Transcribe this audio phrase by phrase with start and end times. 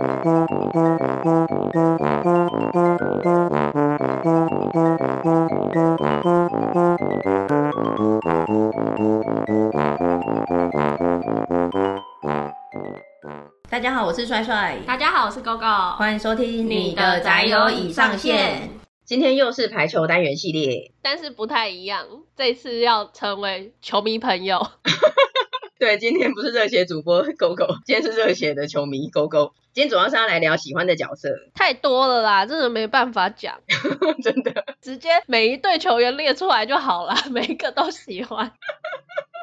[0.00, 0.06] 大
[13.78, 14.78] 家好，我是帅帅。
[14.86, 15.96] 大家好，我是 GoGo。
[15.96, 18.70] 欢迎收听你的宅友已上线。
[19.04, 22.06] 今天又是排球单元系列，但是不太一样。
[22.34, 24.66] 这次要成为球迷朋友。
[25.80, 29.52] 对，今天不是热血主播 GoGo，今天是热血的球迷 GoGo。
[29.72, 33.58] 今天主要是要来聊喜欢的角色，太多了啦，真的没办法讲，
[34.22, 38.52] 真的，直接每一队球员列出来就好了，每一个都喜欢。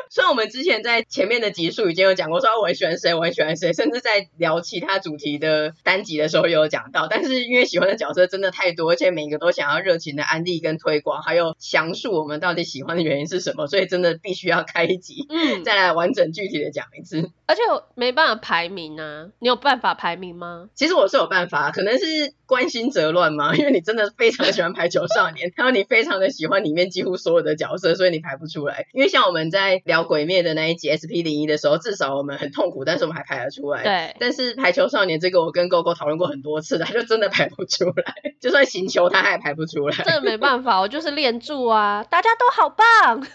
[0.09, 17.29] 虽然我们之前在前面的集数已经有讲过，说我很喜欢谁，我很喜欢谁，甚至在聊其他主题的单集的时候也有讲到，但是因为喜欢的角色真的太多，而且每一个都想要热情的安利跟推广，还有详述我们到底喜欢的原因是什么，所以真的必须要开一集，嗯，再来完整具体的讲一次。
[17.45, 20.69] 而且我没办法排名啊，你有办法排名吗？
[20.75, 28.87] 其实我是有办法，可能是关心则乱吗， 因为你真的非常的喜欢排球少年， 还有你非常的喜欢里面几乎所有的角色，所以你排不出来。
[28.93, 30.07] 因为像我们在聊。
[30.07, 33.83] 鬼灭的那一集 SP 零一的时候，至少我们很痛苦，但是我们还排得出来。
[33.83, 39.97] 对，但是排球少年这个，我跟 GoGo 讨论过很多次， 他就真的排不出来，就算行球他还排不出来。
[39.97, 43.27] 真的没办法，我就是练住啊，大家都好棒。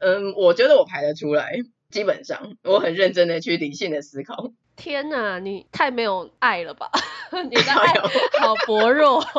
[0.00, 1.54] 嗯，我觉得我排得出来，
[1.88, 4.50] 基本上我很认真的去理性的思考。
[4.76, 6.90] 天哪，你太没有爱了吧？
[7.50, 7.92] 你的爱
[8.40, 9.24] 好薄弱。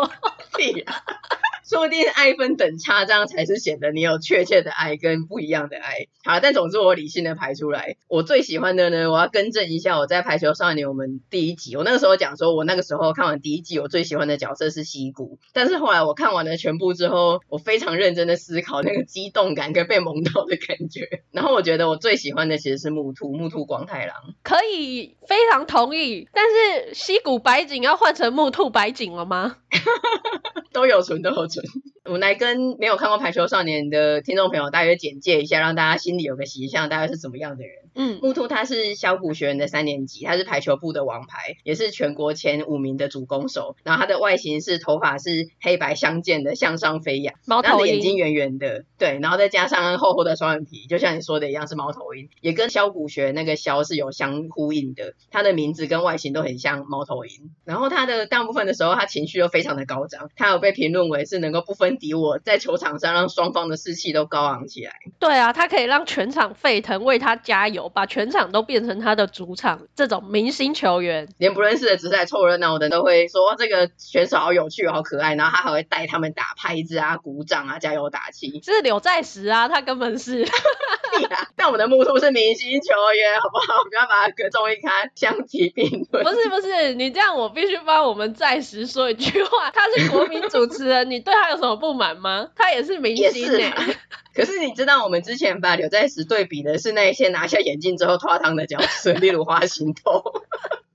[1.67, 6.07] 说不定爱分等差，这样才是显得你有确切的爱跟不一样的爱。
[6.23, 15.39] 好，但总之我理性的排出来，我最喜欢的呢，我要更正一下，我在排球少年我们第一集，我那个时候讲说，我那个时候看完第一季，我最喜欢的角色是西谷。
[15.53, 24.15] 但是后来我看完了全部之后，我非常认真的思考那个激动感跟被萌到的感觉， 然后我觉得我最喜欢的其实是木兔，木兔光太郎。
[24.43, 26.27] 可以，非常同意。
[26.31, 29.57] 但是西谷白景要换成木兔白景了吗？
[30.73, 31.65] 都有存，都有存。
[32.05, 37.73] 我们来跟没有看过《排球少年》的听众朋友大约简介一下，让大家心里有个形象，大概是怎么样的人。
[37.95, 43.75] 嗯，木兔他是小谷学园的三年级，他是排球部的王牌，也是全国前五名的主攻手。
[43.83, 55.15] 然后他的外形是头发是黑白相间的向上飞扬，猫头鹰，他的眼睛圆圆的，对，然后再加上厚厚的双眼皮，就像你说的一样是猫头鹰，也跟小谷学那个枭是有相呼应的。
[55.31, 57.49] 他的名字跟外形都很像猫头鹰。
[57.63, 64.93] 然后他的大部分的时候，他情绪又非常的高涨，他有被评论为是能够不分敌我，在球场上让双方的士气都高昂起来。
[65.19, 67.85] 对啊，他可以让全场沸腾，为他加油。
[67.89, 78.59] 把全场都变成他的主场，这种明星球员，连不认识的只是来凑热闹的都会说这个选手好有趣，好可爱，然后他还会带他们打拍子啊、鼓掌啊、加油打气。
[78.63, 80.45] 是柳在石啊，他根本是。
[81.55, 83.83] 但我们的木兔是明星球员，好不好？
[83.89, 86.23] 不要把它跟综艺咖相提并论。
[86.23, 92.49] 不是不是，你这样我必须帮我们在石说一句话，他是国民主持人，你对他有什么不满吗？
[92.55, 93.71] 他也是明星呢。
[94.35, 100.23] 可是你知道，我们之前把柳在石对比的是那些拿下眼镜之后脱汤的角色，例 如花心头。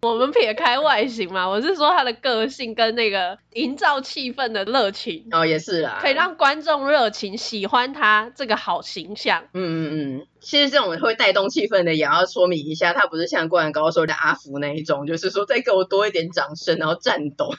[0.02, 9.42] 我们撇开外形嘛，我是说他的个性跟那个营造气氛的热情哦，也是啦，可以让观众热情喜欢他这个好形象。
[9.52, 17.54] 嗯嗯嗯，其实这种会带动气氛的，也要说明一下，他不是像灌篮高手的阿福那一种，就是说再给我多一点掌声，然后颤抖，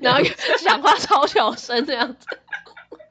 [0.00, 0.22] 然后
[0.62, 2.26] 讲话 超小声这样子。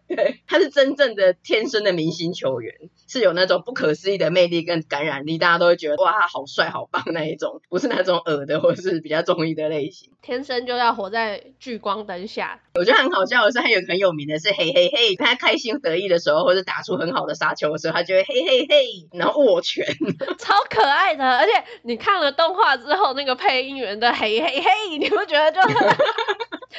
[0.08, 2.76] 对，他是真正的天生的明星球员，
[3.08, 10.12] 是有那种不可思议的魅力跟感染力，大家都会觉得哇，他好帅好棒那一种，不是那种恶的或是比较中意的类型。
[10.22, 12.62] 天生就要活在聚光灯下。
[12.76, 19.86] 我觉得很好笑的是，还有很有名的是嘿嘿嘿，他开心得意的时候，或者打出很好的杀球的时候，他就会嘿嘿嘿，然后握拳，
[20.40, 21.24] 超可爱的。
[21.38, 21.52] 而且
[21.84, 25.62] 你看了动画之后，那个配音员的嘿嘿嘿，你不觉得就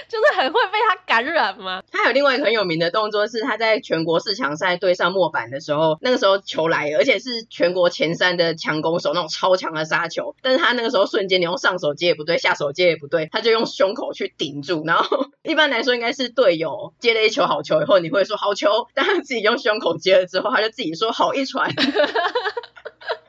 [0.08, 1.80] 就是很会被他感染吗？
[1.92, 10.34] 他有另外一个很有名的动作，是他在全国四强赛对上末板的时候，那个时候球来了，而且是全国前三的强攻手，那种超强的杀球。
[10.42, 14.82] 但是他那个时候瞬间，你用上手接也不对，下手接也不对，他就用胸口去顶住。
[14.84, 21.70] 然后 一般来说应该是队友接了一球好球以后，你会说好球，但他自己用胸口接了之后，他就自己说好一传。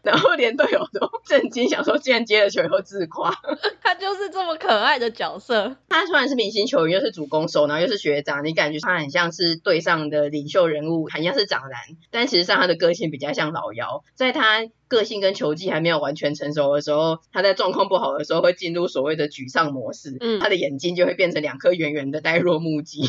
[0.05, 3.33] 然后连队友都震惊，想说竟然接了球以后自夸，
[3.81, 5.75] 他就是这么可爱的角色。
[5.89, 11.79] 他虽然是明星球员，又是主攻手，然后又是学长，你感觉他很像是队上的领袖人物，很像是长男。
[12.11, 23.01] 但其实上他的个性比较像老幺，在他个性跟球技还没有完全成熟的时候，他在状况不好的时候会进入所谓的沮丧模式，嗯，他的眼睛就会变成两颗圆圆的呆若木鸡，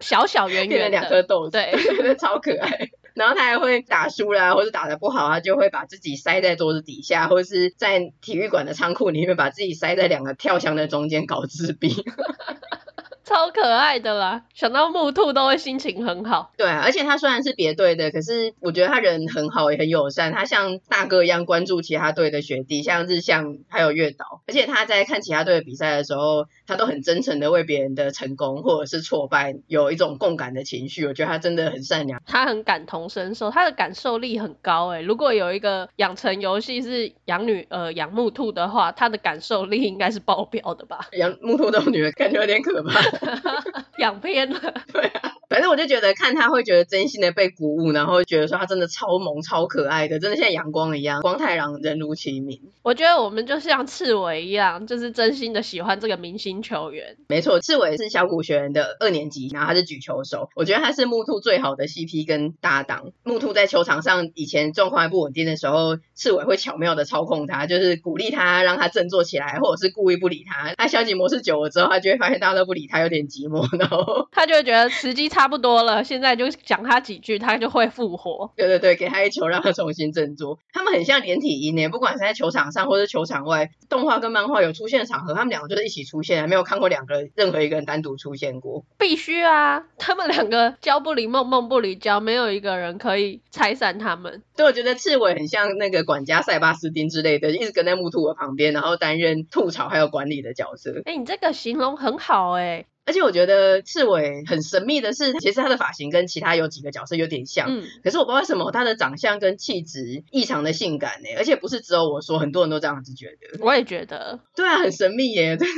[0.00, 2.90] 小小圆圆的 变成两颗豆子，对， 超可爱。
[3.14, 11.94] 然后他还会打输了，或者打得不好，他就会把自己塞在桌子底下，或者是在体育馆的仓库里面把自己塞在两个跳箱的中间搞自闭。
[13.32, 16.52] 超可爱的啦，想到木兔都会心情很好。
[16.58, 20.32] 对啊，而且他虽然是别队的，可是我觉得他人很好，也很友善。
[20.32, 24.42] 他像大哥一样关注其他队的学弟，像日向还有月岛。
[24.46, 31.06] 而且他在看其他队的比赛的时候，他都很真诚的为别人的成功或者是挫败有一种共感的情绪。
[31.06, 35.00] 我觉得他真的很善良，他很感同身受，他的感受力很高哎。
[35.00, 41.08] 如果有一个养成游戏是养女呃养木兔的话，他的感受力应该是爆表的吧？
[41.12, 43.21] 养木兔这种女儿感觉有点可怕。
[43.98, 44.60] 养偏了，
[44.92, 45.32] 对啊。
[45.48, 52.58] 反正我就觉得看他会觉得真心的被鼓舞，然后觉得说他真的超萌超可爱的，真的像阳光一样，光太郎人如其名。
[52.82, 57.18] 我觉得我们就像赤苇一样，就是真心的喜欢这个明星球员。
[57.28, 63.12] 没错，赤苇是小谷学园的二年级，然后他是举球手，我觉得他是木兔最好的 CP 跟搭档。
[63.22, 70.72] 木兔在球场上以前状况还不稳定的时候，赤苇会巧妙的操控他，就是鼓励他，让他振作起来，或者是故意不理他。
[70.78, 75.52] 他消极模式久了之后，他就会发现大家都不理他，有点寂寞， 然后他就会觉得时机差。
[75.52, 78.50] 不多了，现在就讲他几句，他就会复活。
[78.56, 80.58] 对对对，给他一球，让他重新振作。
[80.72, 88.86] 他们很像连体婴呢，不管是在球场上或是球场外，动画跟漫画有出现的场合，他们两个就是一起出现，没有看过两个任何一个人单独出现过。
[88.98, 94.42] 必须啊，他们两个交不离梦，梦不离交，没有一个人可以拆散他们。
[94.56, 101.02] 对，我觉得刺猬很像那个管家塞巴斯丁之类的，一直跟在木兔的旁边，然后担任吐槽还有管理的角色。
[101.04, 102.86] 哎，你这个形容很好哎。
[103.04, 111.28] 而且我觉得刺猬很神秘的是，其实他的发型跟其他有几个角色有点像，嗯，可是我不知道为什么他的长相跟气质异常的性感呢？
[111.36, 113.64] 而且不是只有我说，很多人都这样子觉得。
[113.64, 114.40] 我也觉得。
[114.54, 115.56] 对啊，很神秘耶。
[115.56, 115.66] 对。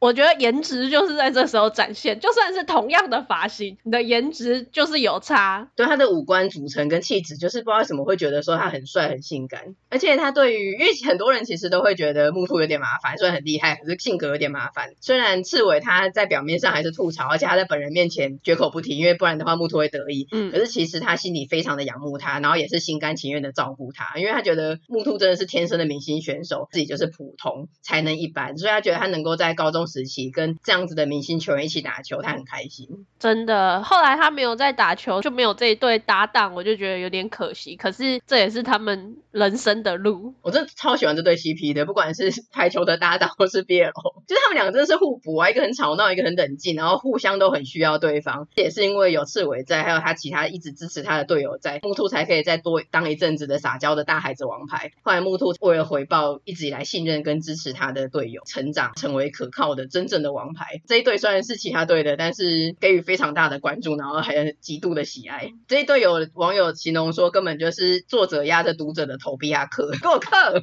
[0.00, 5.70] 我觉得颜值就是在这时候展现，就算是同样的发型，你的颜值就是有差。
[5.76, 9.74] 对，他的五官组成跟气质，就是不知道为什么会觉得说他很帅很性感。
[9.88, 14.92] 而且他对于，因为很多人其实都会觉得木兔有点麻烦，虽然很厉害，可是性格有点麻烦。
[15.00, 17.26] 虽然刺猬他在表面上还是吐槽。
[17.28, 20.28] 而且他在本人面前绝口不提，因为不然的话木兔会得意。
[20.30, 33.06] 嗯，可是其实他心里非常的仰慕他，然后也是心甘情愿的照顾他，因为他觉得木兔真的是天生的明星选手，自己就是普通，才能一般，所以他觉得他能够在高中时期跟这样子的明星球员一起打球，他很开心。
[33.18, 37.76] 真的，后来他没有再打球，就没有这一对搭档，我就觉得有点可惜。
[37.76, 40.34] 可是这也是他们人生的路。
[40.42, 43.92] 我真的超喜欢这对 CP 的，不管是排球的搭档或是 BL，
[44.28, 47.18] 就是他们两个真的是互补啊，一个很吵闹，一个很冷静，然后互。
[47.24, 54.92] 相都很需要对方，也是因为有赤苇在，还有他其他一直支持他的队友在，木兔才可以再多当一阵子的撒娇的大孩子王牌。
[55.02, 60.82] 后来木兔为了回报一直以来信任跟支持他的队友，成长成为可靠的真正的王牌。
[60.86, 65.54] 这一队虽然是其他队的，但是给予非常大的关注，然后还极度的喜爱。
[65.66, 70.62] 这一队有网友形容说，根本就是作者压着读者的头皮啊，克给我克！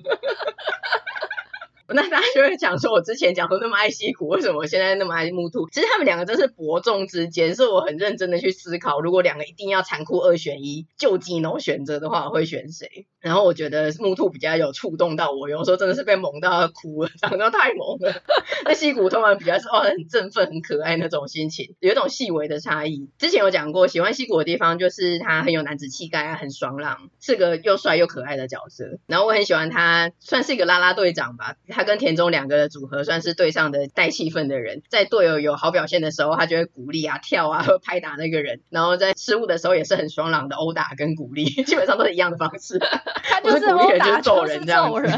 [1.93, 5.69] 那大家就会讲说，我之前讲说那么爱西谷，为什么现在那么爱木兔？
[5.69, 13.05] 其实他们两个真是伯仲之间，是我很认真的去思考，如果两个一定要残酷二选一，就只能选择的话，我会选谁？
[13.19, 18.21] 然后我觉得木兔比较有触动到我，有时候真的是被萌到哭了，长得太萌了。
[18.65, 23.09] 那西谷通常比较是哦很振奋、很可爱那种心情，有一种细微的差异。
[23.19, 28.97] 之前有讲过，喜欢西谷的地方就是他很有男子气概啊，很爽朗，是个又帅又可爱的角色。
[29.05, 31.55] 然后我很喜欢他，算是一个啦啦队长吧。
[31.67, 42.79] 他跟田中两个的组合算是队上的带气氛的人，在队友有好表现的时候，他就会鼓励啊、跳啊、 拍打那个人；然后在失误的时候，也是很爽朗的殴打跟鼓励， 基本上都是一样的方式。
[43.23, 45.17] 他就是殴打，就是揍人这样子。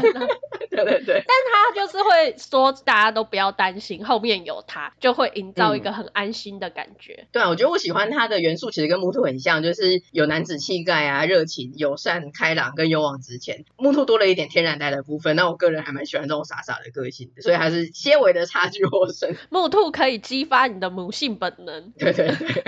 [0.70, 1.24] 对对对。
[1.26, 7.14] 但他就是会说，大家都不要担心，后面有他，就会营造一个很安心的感觉。
[7.20, 13.64] 嗯、对啊，我觉得我喜欢他的元素，其实跟木兔很像，就是有男子气概啊、热情、友善、开朗跟勇往直前。
[13.76, 16.90] 木兔多了一点天然呆的部分，那我个人还蛮喜欢这种傻傻的。
[16.94, 19.34] 个性，所以还是些微的差距获胜。
[19.50, 21.90] 木兔可以激发你的母性本能。
[21.98, 22.64] 对对对。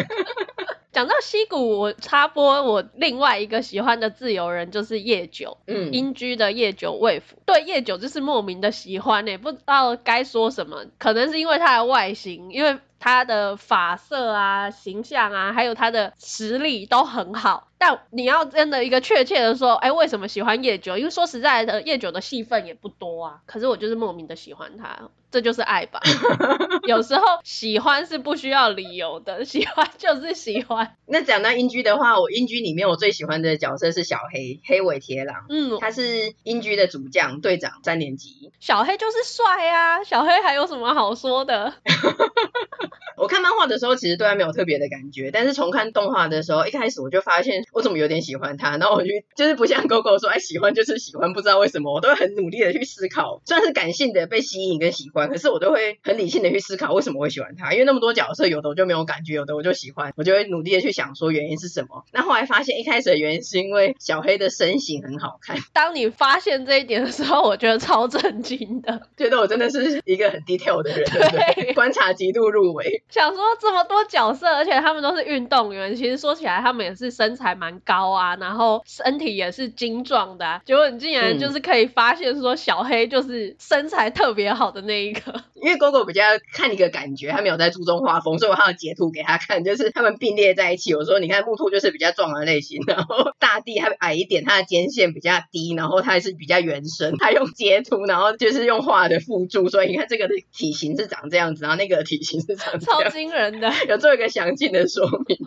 [0.91, 7.37] 讲到溪谷，我插播我另外一个喜欢的自由人就是夜九，嗯，英居的夜九未辅。
[7.45, 17.69] 对夜九就是莫名的喜欢呢，不知道该说什么，可能是因为他的外形，因为他的发色啊、形象啊，还有他的实力都很好。
[17.79, 20.97] 但你要真的一个确切的说，哎，为什么喜欢叶九？
[20.97, 23.41] 因为说实在的，叶九的戏份也不多啊。
[23.47, 26.01] 可是我就是莫名的喜欢他，这就是爱吧。
[26.87, 30.97] 有时候喜欢是不需要理由的， 喜欢就是喜欢。
[31.07, 35.47] 那讲到英居的话，我英居里面我最喜欢的角色是小黑，黑尾铁狼。
[35.49, 38.53] 嗯，他是英居的主将队长，三年级。
[38.61, 41.75] 小黑就是帅啊，小黑还有什么好说的？
[43.17, 47.65] 我看漫画的时候，其实对他没有特别的感觉，但是从看动画的时候，一开始我就发现。
[47.73, 48.77] 我怎么有点喜欢他？
[48.77, 62.05] 然后我就就是不像 Gogo 说，哎，喜欢就是喜欢，不知道为什么，我都会很努力的去思考，算是感性的被吸引跟喜欢，可是我都会很理性的去思考为什么会喜欢他，因为那么多角色，有的我就没有感觉，有的我就喜欢，我就会努力的去想说原因是什么。
[62.13, 65.57] 那后来发现一开始的原因是因为小黑的身形很好看。
[65.73, 71.73] 当你发现这一点的时候，我觉得超震惊的，觉得我真的是一个很 detail 的人，对不对？
[71.75, 73.03] 观察极度入微。
[73.09, 80.63] 想说这么多角色，而且他们都是运动员，其实说起来他们也是身材蛮高啊，然后身体也是精壮的啊。
[80.65, 85.43] 结果你竟然就是可以发现说小黑就是身材特别好的那一个。
[85.63, 86.23] 因为 Gogo 比较
[86.53, 90.95] 看一个感觉，他没有在注重画风，所以我还有截图给他看，就是他们并列在一起。
[90.95, 97.17] 我说你看木兔就是比较壮的类型，然后大地它矮一点，它的肩线比较低，然后它还是比较圆身。
[97.17, 105.39] 他用截图，然后就是用画的辅助，所以你看这个的体型是长这样子，然后那个体型是长这样，超惊人的，有 做一个详尽的说明。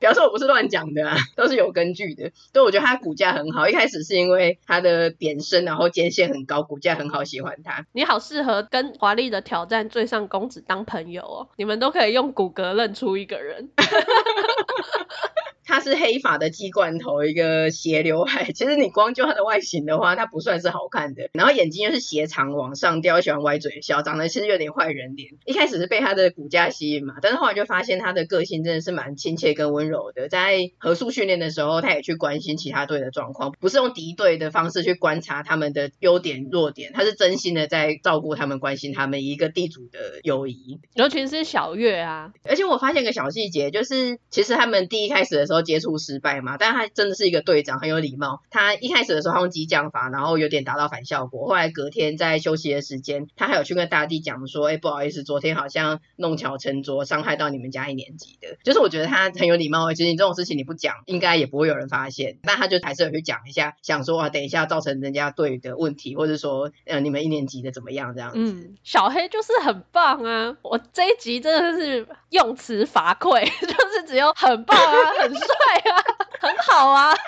[0.00, 2.30] 表示我不是乱讲的啊，都是有根据的。
[2.52, 7.86] 所以我觉得他骨架很好，一开始是因为他的扁身，然后肩线很高，骨架很好，喜欢他。
[7.92, 13.70] 你好适合跟华丽的挑战最上公子当朋友哦，你们都可以用骨骼认出一个人。
[15.74, 18.44] 他是黑发的鸡冠头，一个斜刘海。
[18.54, 21.28] 其实你光就他的外形的话，他不算是好看的。
[21.32, 25.30] 然后眼睛又是斜长往上掉，喜欢歪嘴笑，长得其实有点坏人脸。
[25.44, 30.28] 一开始是被他的骨架吸引嘛，但是后来就发现他的个性真的是蛮亲切跟温柔的。
[30.28, 40.78] 在合宿训练的时候，他也去关心其他队的状况，不是用敌对的方式去观察他们的优点弱点，他是真心的在照顾他们，关心他们一个地主的友谊。
[40.94, 45.63] 尤其是小月啊，而且我发现一个小细节，就是其实他们第一开始的时候。
[45.64, 48.42] 接触失败嘛，但他真的是一个队长，很有礼貌。
[48.50, 51.48] 他一开始的时候他用激将法，然后有点达到反效果。
[51.48, 59.92] 后来隔天在休息的时间，他还有去跟大地讲说：“哎、不好意思，昨天好像弄巧成拙，伤害到你们家一年级的。”就是我觉得他很有礼貌。
[59.94, 62.38] 其实你这种事情你不讲，应该也不会有人发现。
[62.42, 68.38] 但他就还是有去讲一下，想说啊，等一下造成人家队的问题，或者说呃你们一年级的怎么样这样子。
[68.38, 70.56] 嗯，小黑就是很棒啊！
[70.62, 75.80] 我这一集真的是用词乏匮， 就是只有很棒啊，很帅。
[75.82, 76.02] 对啊，
[76.40, 77.14] 很好啊。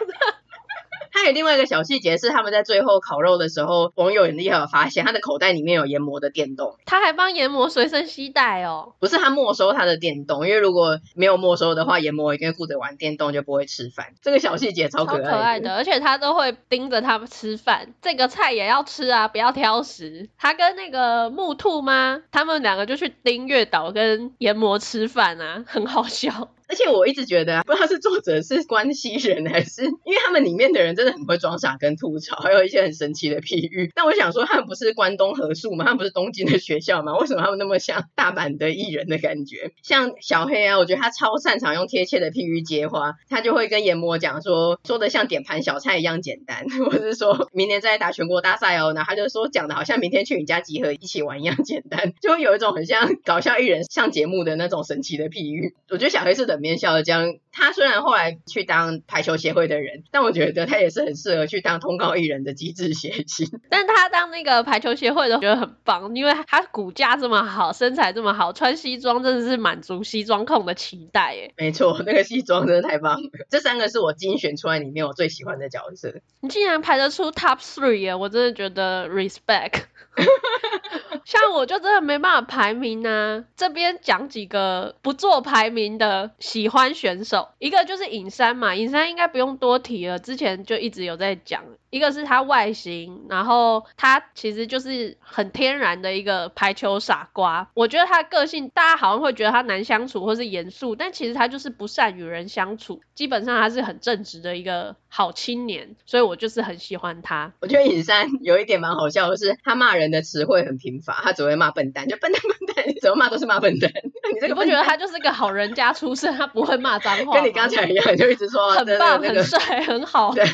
[1.12, 8.92] 还有另外一个小细节是，他们在最后烤肉的时候，网友很厉害，有发现他的口袋里面有研磨的电动，他还帮研磨随身携带哦。
[8.98, 14.12] 不是他没收他的电动，因为如果没有没收的话，研磨一定会顾着玩电动，就不会吃饭。
[14.20, 20.28] 这个小细节超可爱，超可爱的，而且他都会盯着他们吃饭，这个菜也要吃啊，不要挑食。
[20.36, 22.20] 他跟那个木兔吗？
[22.30, 26.50] 他们两个就去盯月岛跟研磨吃饭啊，很好笑。
[26.68, 33.90] 而且我一直觉得，不知道是作者是关西人还是，因为他们里面的人真的很会装傻跟吐槽，还有一些很神奇的譬喻。
[33.94, 35.84] 但我想说，他们不是关东合宿吗？
[35.84, 37.16] 他们不是东京的学校吗？
[37.18, 39.70] 为什么他们那么像大阪的艺人的感觉？
[39.82, 55.74] 像小黑啊，我觉得他超擅长用贴切的譬喻接话，他就会跟研磨讲说，说的像点盘小菜一样简单，或者是说明年再打全国大赛哦，然后他就说讲的好像明天去你家集合一起玩一样简单，就会有一种很像搞笑艺人上节目的那种神奇的譬喻。
[55.90, 56.55] 我觉得小黑是的。
[56.60, 63.48] 面笑的这样，他虽然后来去当排球协会的人，但我觉得他也是很适合去当通告艺人的机智谐星。
[63.70, 71.52] 但他当那个排球协会的，我觉得很棒，因为他骨架这么好，身材这么好，穿西装真的是满足西装控的期待耶。
[71.56, 73.30] 没错，那个西装真的太棒了。
[73.50, 76.14] 这三个是我精选出来里面我最喜欢的角色。
[76.40, 79.84] 你竟然排得出 top three 耶，我真的觉得 respect。
[81.24, 83.44] 像我就真的没办法排名呢、啊。
[83.56, 91.64] 这边讲几个不做排名的喜欢选手，一个就是尹山嘛，尹山应该不用多提了，之前就一直有在讲。
[91.96, 97.66] 一个是他外形，然后他其实就是很天然的一个排球傻瓜。
[97.72, 103.00] 我觉得他的个性，大家好像会觉得他难相处或是严肃，但其实他就是不善与人相处。
[103.14, 107.50] 基本上他是很正直的一个好青年，所以我就是很喜欢他。
[107.60, 113.90] 我觉得尹山有一点蛮好笑的是，他骂人的词汇很贫乏，他只会骂笨蛋，就笨蛋笨蛋，怎么骂都是骂笨蛋。
[114.34, 117.36] 你这个不觉得他就是个好人家出身，他不会骂脏话？
[117.36, 120.34] 跟你刚才一样，就一直说很棒、那个、很帅、很好。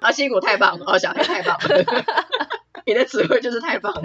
[0.00, 1.84] 对， 啊，辛苦太棒了，哦，小黑太棒了，
[2.86, 4.02] 你的词汇就是太棒了。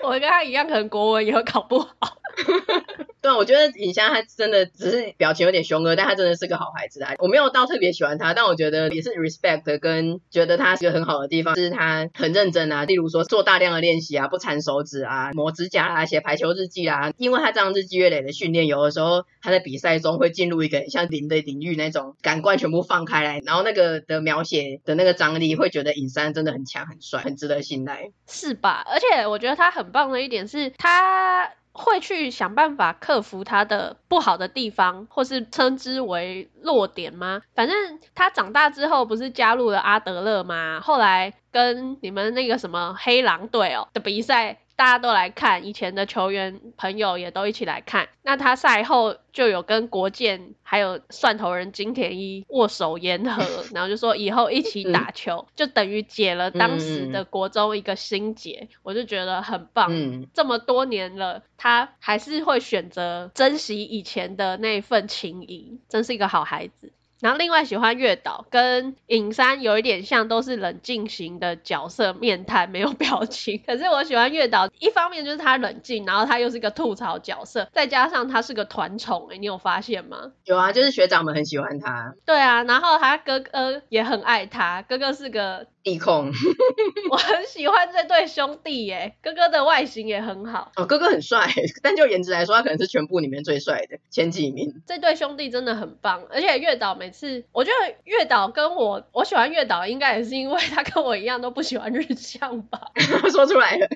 [0.00, 1.90] 我跟他一样，可能国文也会考不好。
[3.22, 7.14] 对，我觉得影山他真的只是表情有点凶恶，但他真的是个好孩子啊。
[7.18, 12.84] 我没有到特别喜欢他，但我觉得也是 respect 跟觉得他是一个很好的地方，就是他很认真啊。
[12.84, 17.12] 例如说做大量的练习啊，不缠手指啊，磨指甲啊，写排球日记啊。
[17.16, 28.84] 因为他这样日积月累的训练，有的时候他在比赛中会进入一个像零的领域那种，感官全部放开来，然后那个的描写的那个张力，会觉得尹山真的很强、很帅、很值得信赖，是吧？
[28.86, 31.50] 而且我觉得他很棒的一点是他。
[31.76, 37.42] 会去想办法克服他的不好的地方，或是称之为弱点吗？
[37.54, 40.80] 反正他长大之后不是加入了阿德勒吗？
[40.82, 44.58] 后来跟你们那个什么黑狼队哦的比赛。
[44.76, 48.08] 大家都来看，以前的球员朋友也都一起来看。
[48.22, 53.42] 那他赛后就有跟国健还有蒜头人金田一握手言和，
[53.72, 58.68] 然后就说以后一起打球，就等于解了当时的国中一个心结。
[58.82, 59.90] 我就觉得很棒，
[60.34, 66.92] 这么多年了，他还是会选择珍惜以前的那份情谊，真是一个好孩子。
[67.20, 73.62] 然后另外喜欢月岛，跟影山有一点像，都是冷静型的角色，面瘫没有表情。
[73.66, 80.32] 可是我喜欢月岛，一方面就是他冷静，然后他又是一个吐槽角色，再加上他是个团宠，哎，你有发现吗？
[80.44, 82.14] 有啊，就是学长们很喜欢他。
[82.24, 85.66] 对啊，然后他哥哥也很爱他，哥哥是个。
[85.86, 86.32] 地控，
[87.12, 91.48] 我很喜欢这对兄弟耶，哥哥的外形也很好哦，哥哥很帅，
[91.80, 94.82] 但就颜值来说，他可能是全部里面最帅的前几名。
[94.84, 102.90] 这对兄弟真的很棒，而且月岛每次，我觉得月岛跟我，我喜欢月岛，应该也是因为他跟我一样都不喜欢日向吧，
[103.30, 103.86] 说出来了。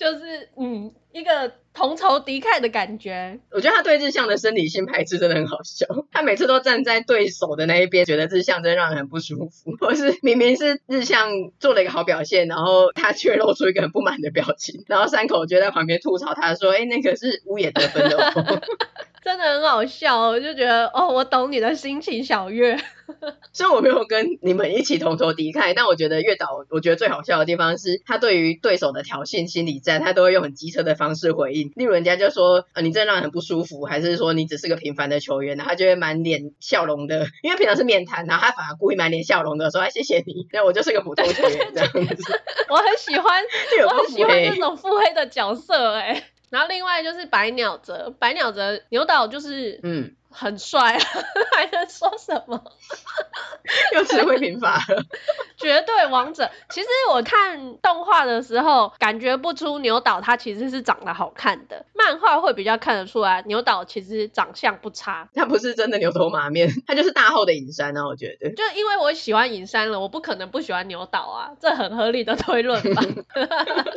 [0.00, 3.38] 就是嗯，一个同仇敌忾的感觉。
[3.50, 5.86] 我觉得他对日向的生理性排斥真的很好笑。
[6.10, 9.76] 他每次都站在对手的那一边，觉得日向真的让人很不舒服。
[9.78, 11.28] 或是明明是日向
[11.58, 18.62] 做了一个好表现，然后他却露出一个很不满的表情，然后山口就在旁边吐槽他说：“哎，那个是乌野得分的哦。”
[19.22, 22.78] 真的很好笑，我就觉得哦，我懂你的心情，小月。
[23.52, 31.72] 虽然我没有跟你们一起同仇敌忾，但我觉得月岛，我觉得最好笑的地方是他对于对手的挑衅心理战，他都会用很机车的方式回应。
[31.74, 42.22] 例如人家就说，呃，你真的让人很不舒服，还是说你只是个平凡的球员，然后他就会满脸笑容的，因为平常是面谈，然后他反而故意满脸笑容的说，哎，谢谢你，那我就是个普通球员这样子。
[42.70, 43.42] 我很喜欢，
[43.84, 46.22] 我很喜欢这种腹黑的角色，哎。
[46.50, 50.14] 然后另外就是百鸟泽，百鸟泽牛岛就是嗯。
[50.30, 51.00] 很帅啊，
[51.56, 52.62] 还能说什么？
[53.94, 55.04] 又只会平凡了。
[55.58, 56.50] 绝对王者。
[56.70, 61.84] 其实我看动画的时候，感觉不出牛岛他其实是长得好看的。
[61.94, 65.28] 漫画会比较看得出来，牛岛其实长相不差。
[65.34, 68.50] 他不是真的牛头马面，他就是大号的影山啊，我觉得。
[68.54, 73.02] 就因为我喜欢影山了，我不可能不喜欢牛岛啊，这很合理的推论吧。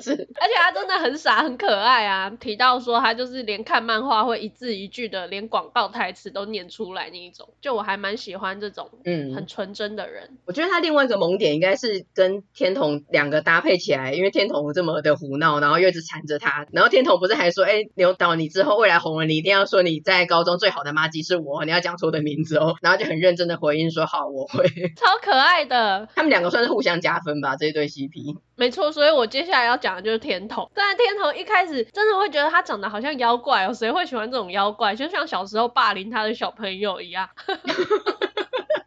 [0.02, 0.12] 是。
[0.42, 6.23] 而且他真的很傻很可爱啊，提到说他就是连看漫画会一字一句的，连广告台词。
[6.30, 10.38] 都念出来那一种，就我还蛮喜欢这种，嗯，很纯真的人。
[10.46, 24.64] 我觉得他另外一个萌点应该是跟天童两个搭配起来，因为天童这么的胡闹，然后又一直缠着他，然后天童不是还说，哎、欸，牛导你之后未来红了，你一定要说你在高中最好的妈鸡是我，你要讲出我的名字哦，然后就很认真的回应说好，我会。
[24.96, 28.38] 超可爱的，他们两个算是互相加分吧，这一对 CP。
[28.56, 30.70] 没错，所以我接下来要讲的就是天童。
[30.76, 34.96] 但天童一开始真的会觉得他长得好像妖怪哦，谁会喜欢这种妖怪？
[34.96, 37.28] 就像小时候霸凌他的小朋友一样。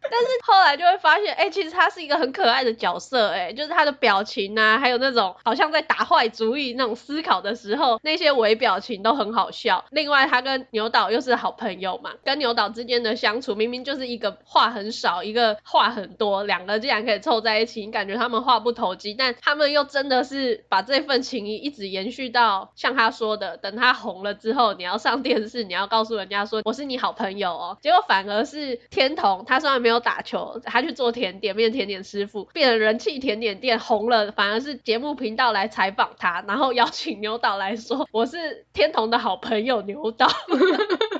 [0.09, 9.83] 但是后来就会发现，哎、其实他是一个很可爱的角色，哎，就是他的表情啊，还有那种好像在打坏主意那种思考的时候，那些微表情都很好笑。
[9.91, 27.77] 另外，他跟牛岛又是好朋友嘛，跟牛岛之间的相处，明明就是一个话很少，一个话很多，两个竟然可以凑在一起，你感觉他们话不投机，但他们又真的是把这份情谊一直延续到像他说的，等他红了之后，你要上电视，你要告诉人家说我是你好朋友哦。
[27.81, 29.96] 结果反而是天童，他虽然没有。
[29.99, 40.27] 打球，他去做甜点，变甜点师傅，变成人气甜点店红了，反而是节目频道来采访他，然后邀请牛导来说，我是天童的好朋友牛导。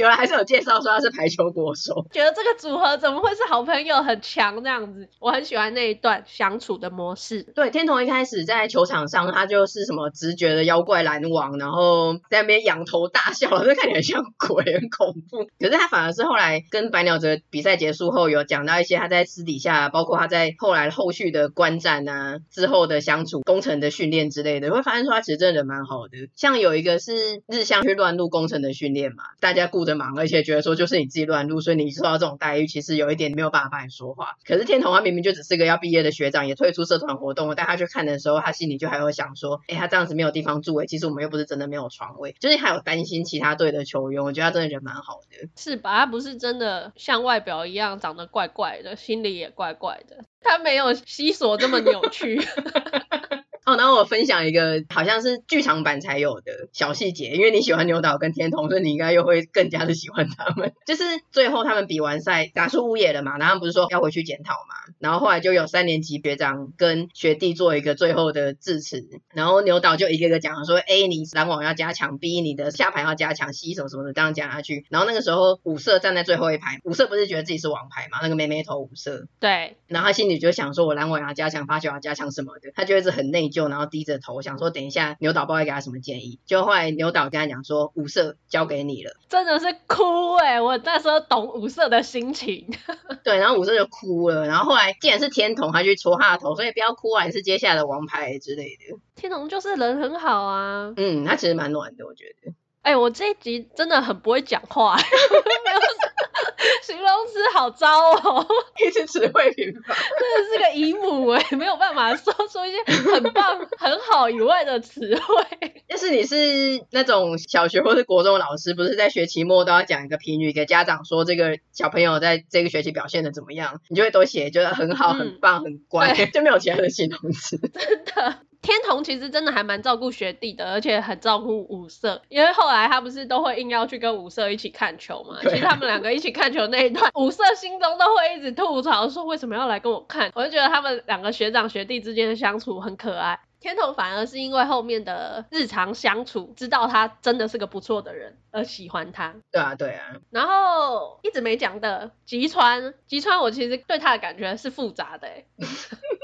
[0.00, 7.42] 有人还是有介绍说他是排球国手，觉得这个组合怎么会是好朋友，很强这样子，我很喜欢那一段相处的模式。
[7.42, 15.44] 对，天童一开始在球场上，他就是什么直觉的妖怪拦网，然后在那边仰头大笑，这看起来像鬼，很恐怖。
[15.58, 26.30] 可是他反而是后来跟白鸟泽比赛结束后，有讲到一些他在私底下，包括他在后来后续的观战啊之后的相处、工程的训练之类的，会发现说他其实真的人蛮好的。
[26.34, 29.89] 像有一个是日向去乱入工程的训练嘛，大家顾着。
[29.96, 34.36] 忙，而且觉得说就是你自己乱入，所以你受到这种待遇，其实有一点没有办法帮你说话。
[34.44, 44.22] 可是天童他明明就只是个要毕业的学长，也退出社团活动，带他去看的时候，他心里就还会想说，哎，他这样子没有地方住，哎，其实我们又不是真的没有床位，就是还有担心其他队的球员。
[44.22, 46.00] 我觉得他真的人蛮好的，是吧？
[46.00, 50.24] 他不是真的像外表一样长得怪怪的，心里也怪怪的。
[50.42, 52.40] 他没有西索这么扭曲。
[53.70, 60.72] 哦，然后我分享一个好像是剧场版才有的小细节，因为你喜欢牛岛跟天童，所以你应该又会更加的喜欢他们。
[60.86, 74.86] 就是最后他们比完赛打出乌野了嘛，然后不是说要回去检讨嘛，然后后来就有三年级学长跟学弟做一个最后的致辞，然后牛岛就一个个讲说，A 你拦网要加强，B 你的下盘要加强，C 什么什么的这样讲下去。
[74.88, 86.38] 然后那个时候五色站在最后一排，五色不是觉得自己是王牌嘛，那个妹妹头五色，对，然后他心里就想说，我拦网要加强，发球要加强什么的，他就一直很内疚，然后低着头想说，等一下牛导不会给他什么建议。
[86.46, 92.66] 就后来牛导跟他讲说，五色交给你了，真的是哭哎、欸，我那时候懂五色的心情。
[93.24, 98.98] 对，然后五色就哭了，然后后来既然是天童，他去戳他的头，所以不要哭啊，你是接下来的王牌之类的。
[99.14, 102.52] 天童就是人很好啊，嗯，他其实蛮暖的，我觉得。
[102.82, 104.96] 哎、欸，我这一集真的很不会讲话，
[106.82, 108.46] 形容词好糟哦，
[108.84, 115.82] 一直词汇贫乏，真的是个姨母哎，没有办法说出一些很棒、很好以外的词汇。
[115.88, 127.58] 但是你是那种小学或是国中的老师，不是在学期末都要讲一个评语给家长，说这个小朋友在这个学期表现的怎么样，你就会都写，觉得很好、很棒、很乖，嗯、就没有其他的形容词。
[127.58, 128.38] 真的。
[128.62, 135.38] 天童其实真的还蛮照顾学弟的，而且很照顾五色，因为后来他不是都会硬要去跟五色一起看球嘛？
[135.42, 140.30] 其实他们两个一起看球那一段， 五色心中都会一直吐槽说，为什么要来跟我看？
[140.34, 143.40] 我就觉得他们两个学长学弟之间的相处很可爱。
[143.60, 149.34] 天童反而是因为后面的日常相处，知道他真的是个不错的人而喜欢他。
[149.52, 150.16] 对啊，对啊。
[150.30, 155.46] 然后一直没讲的吉川，吉川我其实对他的感觉是复杂的欸。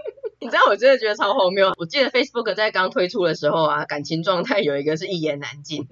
[0.46, 1.72] 你知道我真的觉得超荒谬。
[1.76, 5.84] 我记得 Facebook 在刚推出的时候啊，感情状态有一个是一言难尽。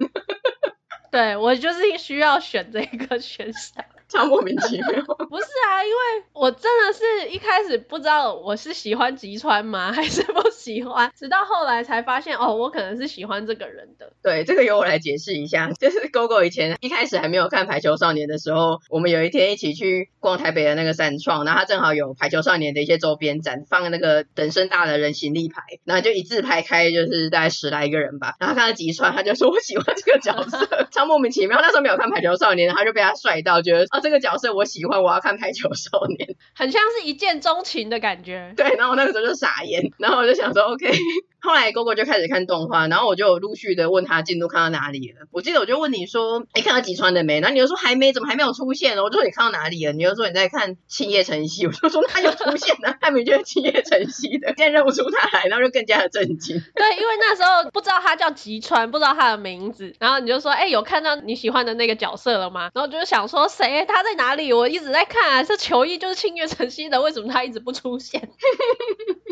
[1.11, 3.83] 对，我就是需要选这个选项。
[4.07, 5.03] 超莫名其妙。
[5.29, 14.11] 不是啊，因为我真的是一开始不知道我是喜欢吉川吗， 还是不喜欢，直到后来才发现哦，我可能是喜欢这个人的。
[14.21, 28.35] 对，这个由我来解释一下， 就是 GoGo 以前一开始还没有看排球少年的时候，我们有一天一起去逛台北的那个三创，然后他正好有排球少年的一些周边展，放那个等身大的人形立牌，然后就一字排开，就是大概十来个人吧。
[28.39, 31.59] 然后看到吉川，他就说我喜欢这个角色，超莫名其妙。
[31.61, 33.85] 那时候没有看排球少年，他就被他帅到，觉得。
[33.99, 38.53] 这个角色我喜欢，我要看排球少年，很像是一见钟情的感觉。
[38.55, 40.91] 对，然后我那个时候就傻眼，然后我就想说，OK。
[41.45, 45.27] 后来 GoGo 就开始看动画，然后我就陆续的问他进度看到哪里了。
[45.29, 47.39] 我记得我就问你说，哎，看到吉川了没？
[47.39, 48.97] 然后你就说还没，怎么还没有出现？
[48.97, 49.93] 我就说你看到哪里了？
[49.93, 56.59] 你就说你在看青叶晨曦，我就说他有出现了，他明明就是青叶晨曦的，现在认不出他来，然后就更加的震惊。
[56.73, 62.71] 对，因为那时候不知道他叫吉川，不知道他的名字，然后你就说，哎，有看到你喜欢的那个角色了吗？
[62.73, 63.84] 然后就是想说，谁？
[63.85, 64.51] 他在哪里？
[64.51, 68.21] 我一直在看啊，这球衣就是青叶城西的，为什么他一直不出现？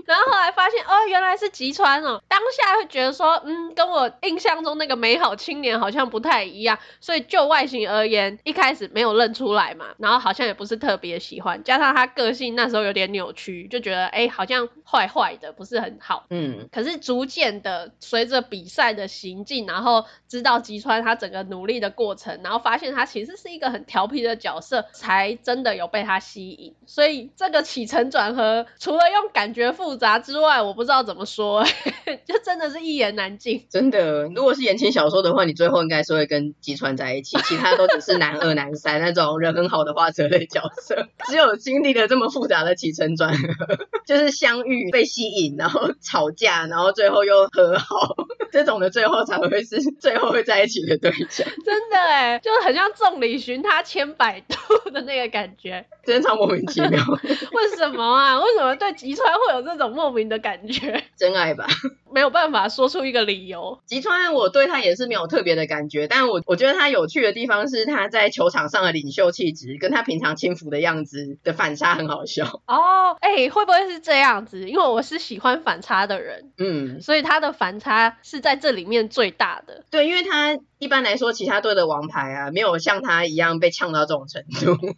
[0.05, 2.73] 然后后来发现，哦，原来是吉川哦，当下。
[2.73, 16.25] 会觉得说，嗯，跟我印象中那个美好青年好像不太一样，所以就外形而言，一开始没有认出来嘛，然后好像也不是特别喜欢，加上他个性那时候有点扭曲，就觉得哎，好像坏坏的，不是很好。
[16.31, 26.75] 嗯，可是逐渐的随着比赛的行进，然后知道吉川他整个努力的过程，然后发现他其实是一个很调皮的角色，才真的有被他吸引。
[26.85, 31.63] 所以这个起承转合，除了用感觉复杂之外，我不知道怎么说，
[32.27, 32.73] 就真的。
[32.73, 34.23] 是一言难尽，真的。
[34.23, 41.07] 如果是言情小说的话，你最后应该是会跟吉川在一起，其他都只是男二、男三那种人很好的花泽类角色。
[41.29, 43.77] 只有经历了这么复杂的起承转合，
[44.07, 48.15] 就是相遇、被吸引，然后吵架，然后最后又和好，
[48.51, 51.47] 这种的最后才会是最后会在一起的对象。
[51.63, 56.89] 真的哎，就很像众里寻他千百度 的那个感觉，真的超莫名其妙。
[57.53, 58.39] 为什么啊？
[58.39, 61.03] 为什么对吉川会有这种莫名的感觉？
[61.17, 61.67] 真爱吧，
[62.11, 62.67] 没有办法。
[62.69, 72.61] 说出一个理由，吉川我对他也是没有特别的感觉，但我我觉得他有趣的地方是他在球场上的领袖气质，跟他平常轻浮的样子的反差很好笑。
[72.67, 74.67] 哦，哎、欸，会不会是这样子？
[74.69, 79.83] 因为我是喜欢反差的人，嗯，所以他的反差是在这里面最大的。
[79.91, 84.77] 对，因为他一般来说其他队的王牌啊，没有像他一样被呛到这种程度。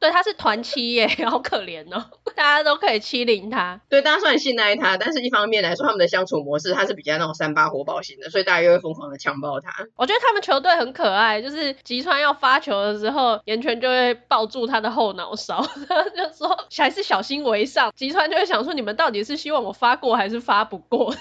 [0.00, 2.02] 对，他是团欺耶， 好可怜哦，
[2.34, 3.78] 大家都可以欺凌他。
[3.90, 9.70] 对，大家虽然信赖他，但是一方面来说，他们的相处模式他是比较那种三八火爆型的，所以大家又会疯狂的强暴他。
[9.96, 15.60] 我觉得他们球队很可爱，就是吉川要发球的时候，岩泉就会抱住他的后脑勺，
[16.16, 17.92] 就说还是小心为上。
[17.94, 21.14] 吉川就会想说，你们到底是希望我发过还是发不过？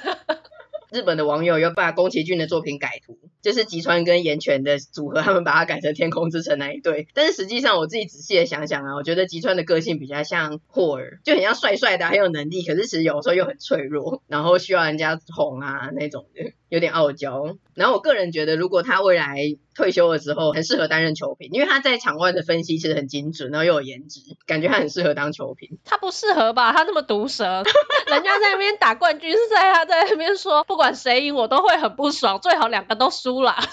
[0.92, 7.08] 日本的网友又把宫崎骏的作品改图，就是吉川跟岩泉的组合，他们把它改成天空之城那一对。
[7.14, 16.54] 但是实际上我自己仔细的想想啊，我觉得吉川的个性比较像霍尔，就很像帅帅的，很有能力，可是其实有时候又很脆弱，然后需要人家哄啊那种的。
[16.70, 25.80] 有点傲娇，然后我个人觉得，如果他未来退休了之后，很适合担任球评，因为他在场外的分析其实很精准，然后又有颜值，感觉他很适合当球评。
[25.84, 26.72] 他不适合吧？
[26.72, 27.64] 他那么毒舌，
[28.08, 33.56] 人家在那边打冠军赛，他在那边说，不管谁赢我都会很不爽，最好两个都输了。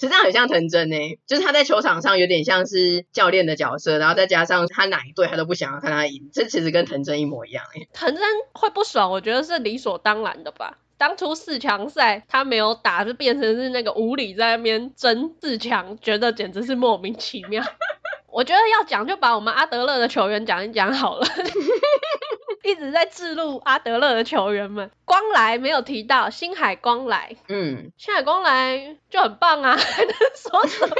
[0.00, 7.88] 实际上很像藤真诶，就是他在球场上有点像是教练的角色，然后再加上他哪一队他都不想要看他赢，这其实跟藤真一模一样诶。
[7.92, 10.78] 藤真会不爽，我觉得是理所当然的吧。
[10.98, 17.64] 当初四强赛他没有打，就变成是那个五里在那边争四强，觉得简直是莫名其妙。
[18.30, 21.26] 我觉得要讲就把我们阿德勒的球员讲一讲好了，
[22.62, 24.90] 一直在置入阿德勒的球员们。
[25.04, 30.94] 光来没有提到星海光来，嗯，星海光来就很棒啊， 还能说什么？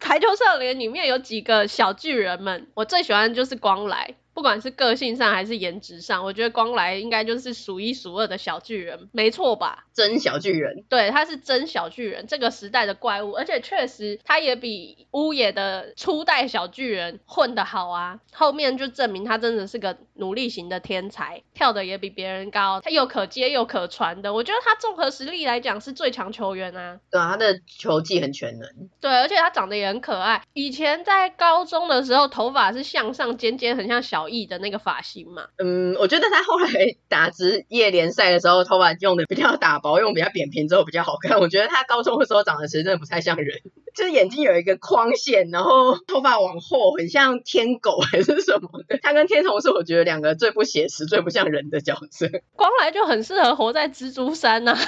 [0.00, 4.14] 排球少年里面有几个小巨人们，我最喜欢的就是光来。
[4.38, 9.86] 不管是个性上还是颜值上，我觉得光来应该就是数一数二的小巨人，没错吧？
[9.92, 18.20] 真小巨人，对，他是真小巨人，这个时代的怪物，而且确实他也比乌野的初代小巨人混得好啊。
[18.32, 27.00] 后面就证明他真的是个努力型的天才，跳的也比别人高，他又可接又可传的，我觉得他综合实力来讲是最强球员啊。
[27.10, 28.68] 对啊，他的球技很全能。
[29.00, 30.44] 对，而且他长得也很可爱。
[30.52, 34.27] 以前在高中的时候，头发是向上尖尖，很像小。
[34.28, 41.40] 亿的那个发型嘛，嗯，我觉得他后来打职业联赛的时候，头发用的比较打薄，用比较扁平之后比较好看。
[41.40, 43.60] 我觉得他高中的时候长得其实真的不太像人，
[43.94, 48.98] 就是眼睛有一个框线，然后头发往后，很像天狗还是什么的。
[49.02, 52.28] 他跟天童是我觉得两个最不写实、最不像人的角色。
[52.56, 54.78] 光来就很适合活在蜘蛛山呐、啊，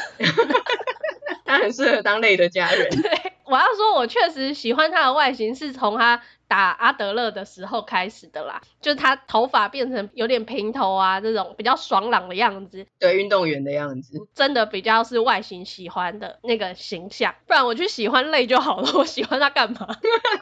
[1.44, 2.90] 他很适合当累的家人。
[2.90, 3.11] 对，
[3.50, 6.22] 我要说，我确实喜欢他的外形，是从他。
[6.50, 19.96] 打阿德勒的时候开始的啦，就是他头发变成有点平头啊，这种比较爽朗的样子，对，运动员的样子，真的比较是外形喜欢的那个形象，不然我去喜欢累就好了，我喜欢他干嘛？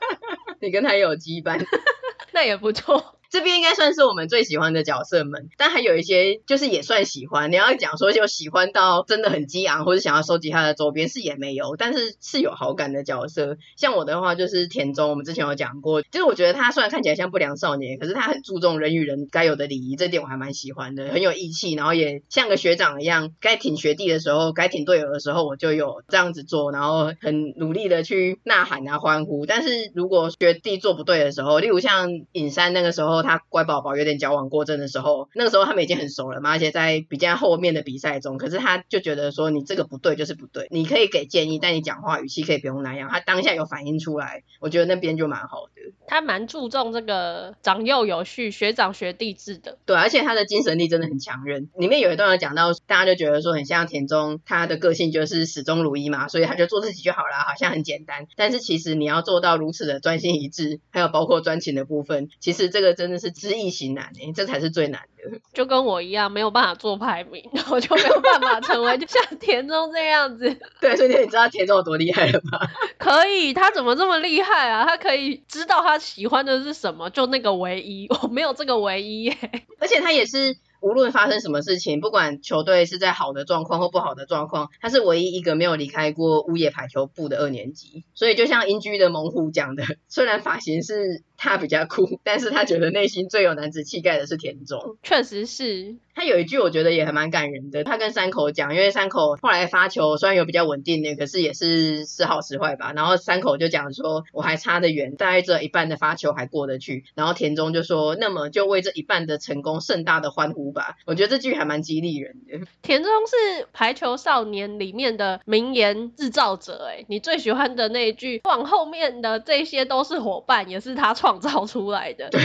[0.62, 1.62] 你跟他有羁绊，
[2.33, 3.18] 那也不错。
[3.31, 7.53] 这边应该算是我们最喜欢的角色们，但还有一些就是也算喜欢。
[7.53, 13.59] 你要讲说就喜欢到真的很激昂，或者想要收集他的周边是也没有，但是是有好感的角色。
[13.77, 29.45] 像我的话就是田中，我们之前有讲过，就是我觉得他虽然看起来像不良少年，可是他很注重人与人该有的礼仪，这点我还蛮喜欢的，很有义气，然后也像个学长一样，该挺学弟的时候，该挺队友的时候，我就有这样子做，然后很努力的去呐喊啊欢呼。
[29.45, 33.18] 但是如果学弟做不对的时候，例如像尹山那个时候。
[33.23, 43.09] 他乖宝宝有点矫枉过正的时候，那个时候他们已经很熟了嘛，而且在比较后面的比赛中，可是他就觉得说你这个不对就是不对，你可以给建议，但你讲话语气可以不用那样。
[43.11, 45.93] 他当下有反应出来，我觉得那边就蛮好的。
[46.07, 49.79] 他蛮注重这个长幼有序、学长学弟制的。
[49.85, 51.69] 对，而且他的精神力真的很强韧。
[51.77, 58.27] 里面有一段有讲到，大家就觉得说很像田中，他的个性就是始终如一嘛，所以他就做自己就好了，好像很简单。
[58.37, 65.38] 但是其实你要做到如此的专心一致，还有包括专情的部分，其实这个真的是知易行难诶，这才是最难的。
[65.53, 70.59] 就跟我一样，没有办法做排名，然后就没有办法成为就 像田中这样子。
[70.81, 72.61] 对，所以你知道田中有多厉害了吗？
[72.99, 74.85] 可以，他怎么这么厉害啊？
[74.87, 79.37] 他可以知道他喜欢的是什么，就那个唯一，我没有这个唯一耶。
[79.81, 80.57] 而且他也是。
[80.81, 88.05] 无论发生什么事情，不管球队是在好的状况或不好的状况，他是唯一一个没有离开过物业排球部的二年级。
[88.14, 94.97] 所以就像英居的猛虎讲的，虽然发型是他比较酷，但是他觉得内心最有男子气概的是田中。
[95.03, 95.97] 确实是。
[96.14, 102.93] 他有一句我觉得也还蛮感人的，他跟山口讲，因为山口后来发球虽然有比较稳定的，可是也是时好时坏吧。
[102.93, 107.05] 然后山口就讲说，我还差得远，大概只有一半的发球还过得去。
[107.14, 110.97] 然后田中就说，那么就为这一半的成功盛大的欢呼吧。
[111.07, 112.67] 我觉得这句还蛮激励人的。
[112.83, 122.29] 田中是排球少年里面的名言制造者，哎，你最喜欢的那一句，往后面的这些都是伙伴，也是他创造出来的。
[122.33, 122.41] 对。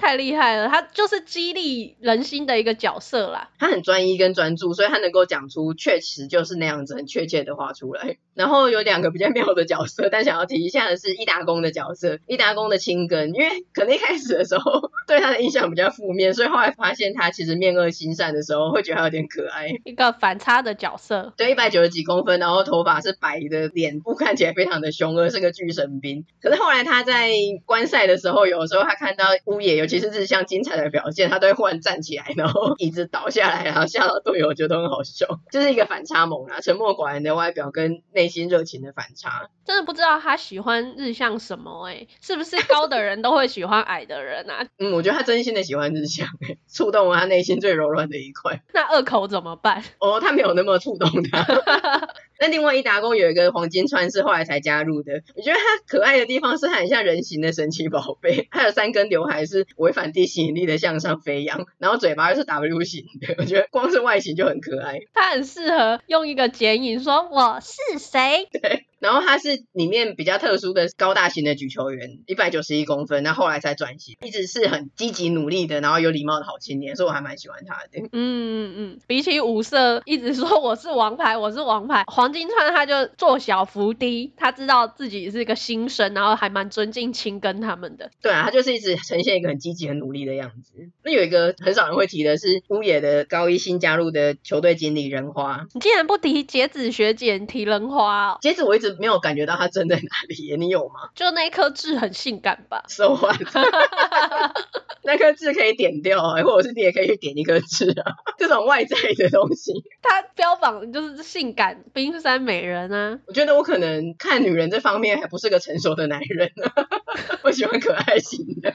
[0.00, 3.50] 太厉害了，他就是激励人心的一个角色啦。
[3.58, 8.16] 他很专一跟专注，所以他能够讲出确实就是那样子很确切的话出来。
[8.34, 19.68] 然后有两个比较妙的角色，但想要提一下的是伊达工的角色，伊达工的亲根，因为可能一开始的时候对他的印象比较负面，所以后来发现他其实面恶心善的时候，会觉得他有点可爱。
[19.84, 26.24] 一个反差的角色，对，一百九十几公分，然后头发是白的，脸部看起来非常的凶恶，是个巨神兵。
[26.40, 27.30] 可是后来他在
[27.66, 29.89] 观赛的时候，有时候他看到乌野有。
[29.90, 39.50] 其是日向精彩的表现，他都会忽然站起来，然后椅子倒下来，然后吓到队友，我觉得都很好笑，就是一个反差萌啊，沉默寡言的外表跟内心热情的反差。
[39.64, 44.66] 真的不知道他喜欢日向什么哎、欸，是不是高的人都会喜欢矮的人啊？
[44.78, 48.62] 嗯，我觉得他真心的喜欢日向哎、欸，触动了他内心最柔软的一块。
[48.72, 49.84] 那二口怎么办？
[50.00, 51.44] 哦，他没有那么触动他。
[52.40, 65.00] 那另外一打工有一个黄金川是后来才加入的，我觉得他可爱的地方是他很像人形的神奇宝贝，他有三根刘海是违反地心引力的向上飞扬，然后嘴巴又是 W 型的，我觉得光是外形就很可爱。
[65.12, 68.48] 他很适合用一个剪影说我是谁？
[68.50, 68.86] 对。
[69.00, 78.06] 然后他是里面比较特殊的高大型的举球员，一百九十一公分，那后，后来才转型，一直是很积极努力的，然后有礼貌的好青年，所以我还蛮喜欢他的。
[78.12, 88.10] 嗯嗯嗯，比起五色一直说我是王牌，我是王牌，黄金川他就做小伏低，他知道自己是一个新生，然后还蛮尊敬青根他们的。
[88.20, 90.90] 对啊，他就是一直呈现一个很积极、很努力的样子。
[91.02, 98.38] 那有一个很少人会提的是乌野的高一新加入的球队经理人花，你竟然不提节子学姐，你提人花哦？
[98.42, 98.89] 节子我一直。
[98.98, 101.10] 没有感觉到他真在哪里，你有吗？
[101.14, 103.36] 就那一颗痣很性感吧？So what？
[105.02, 109.72] 那颗痣可以点掉啊，或者是你也可以去点一颗痣啊，这种外在的东西。
[110.02, 113.18] 他标榜的就是性感冰山美人啊。
[113.26, 116.86] 我觉得我可能看女人这方面还不是个成熟的男人啊，
[117.42, 118.72] 我喜欢可爱型的。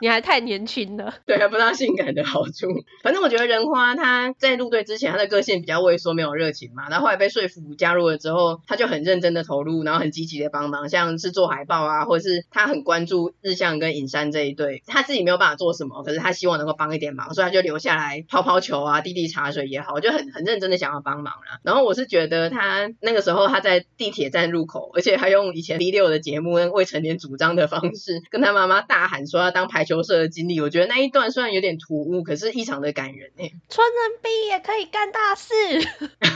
[0.00, 2.68] 你还太年轻了，对，还不知道性感的好处。
[3.02, 6.88] 反正我觉得仁花他在入队之前，他的个性比较畏缩，没有热情嘛。
[6.88, 14.84] 然后后来被说服加入了之后，他就很认真的投入，然后很积极的帮忙，像是做海报啊，或者是他很关注日向跟影山这一对。
[14.86, 21.58] 他自己没有办法做什么，可是他希望能够帮一点忙，所以他就留下来抛抛球啊，递递茶水也好，就很很认真的想要帮忙啦。
[21.64, 29.87] 然后我是觉得他那个时候他在地铁站入口，而且还用以前 V6 的节目跟未成年主张的方式，跟他妈妈大喊说要当排。
[29.88, 33.54] 球社的经历，我觉得那一段虽然有点突兀，可是异常的感人诶。
[33.70, 35.54] 春人逼也可以干大事，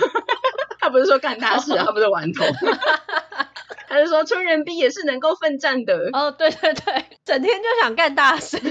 [0.81, 2.47] 他不是说干大事啊，他不是顽童，
[3.93, 6.09] 他就说春人兵也是能够奋战的。
[6.15, 8.59] 哦，对对对，整天就想干大事。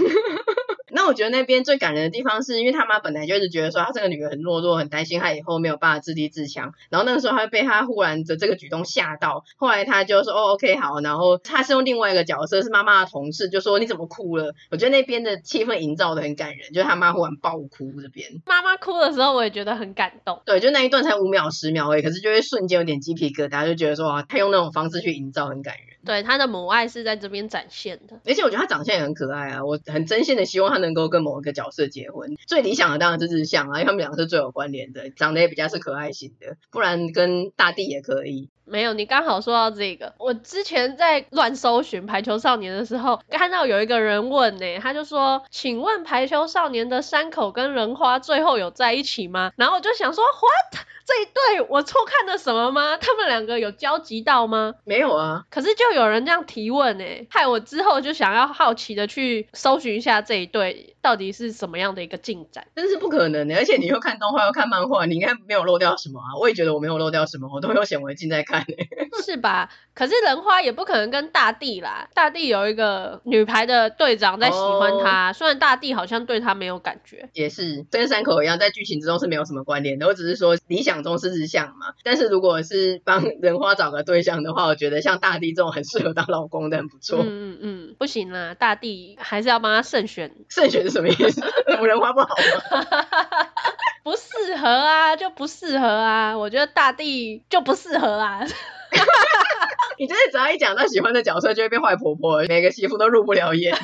[0.93, 6.73] 那我觉得那边最感人的地方是，因为他妈本来就一直觉得说他这个女儿很懦弱，很担心她以后没有办法自立自强。
[6.89, 10.99] 然后那个时候她被他忽然的这个举动吓到，后来他就说哦，OK 好。
[10.99, 14.53] 然后他是用另外一个角色，是妈妈的同事，就说你怎么哭了？
[14.69, 18.27] 我觉得那边的气氛营造的很感人，就是他妈忽然爆哭这边。
[18.45, 20.41] 妈妈哭的时候，我也觉得很感动。
[20.45, 25.97] 对，就那一段才五秒十秒而已，可是就会瞬间有点鸡皮疙瘩，就觉得说哇，他用那种方式去营造很感人。
[26.05, 32.35] 对，他的母爱是在这边展现的，而且我觉得他长相也很可爱啊，我很真心的希望他能够跟某一个角色结婚。
[32.47, 38.49] 最理想的当然是日向啊，因为他们两个是最有关联的，长得也比较是可爱型的，不然跟大地也可以。
[38.63, 49.51] 没有，你刚好说到这个，我之前在乱搜寻排球少年的时候，看到有一个人问呢，他就说，请问排球少年的山口跟仁花最后有在一起吗？
[49.57, 50.85] 然后我就想说，what？
[51.03, 52.95] 这一对我错看了什么吗？
[52.95, 54.75] 他们两个有交集到吗？
[54.85, 55.43] 没有啊。
[55.49, 62.65] 可是就有人这样提问诶，害我之后就想要好奇的去搜寻一下这一对到底是什么样的一个进展。
[62.75, 66.37] 真是不可能的，而且你又看动画又看漫画，你应该没有漏掉什么啊？
[66.39, 68.87] 我也觉得我没有漏掉什么，我都有显微镜在看诶。
[69.23, 69.69] 是吧？
[69.93, 77.29] 可是人花也不可能跟大地啦，大地有一个女排的队长在喜欢他，oh, 虽然大地好像对他没有感觉。
[77.33, 80.07] 也是跟山口一样，在剧情之中是没有什么关联的。
[80.07, 87.19] 我只是说理想中是日向嘛，但是如果是帮人花找个对象的话，我觉得像大地这种很适合当老公的很不错。
[87.21, 90.31] 嗯嗯嗯，不行啦，大地还是要帮他慎选。
[90.49, 91.41] 慎选是什么意思？
[91.65, 92.35] 仁花不好吗？
[94.03, 96.37] 不适合啊，就不适合啊。
[96.37, 98.41] 我觉得大地就不适合啊。
[99.97, 103.77] 你真的只要一讲到喜欢的角色，就会变坏婆婆，每个媳妇都入不了眼。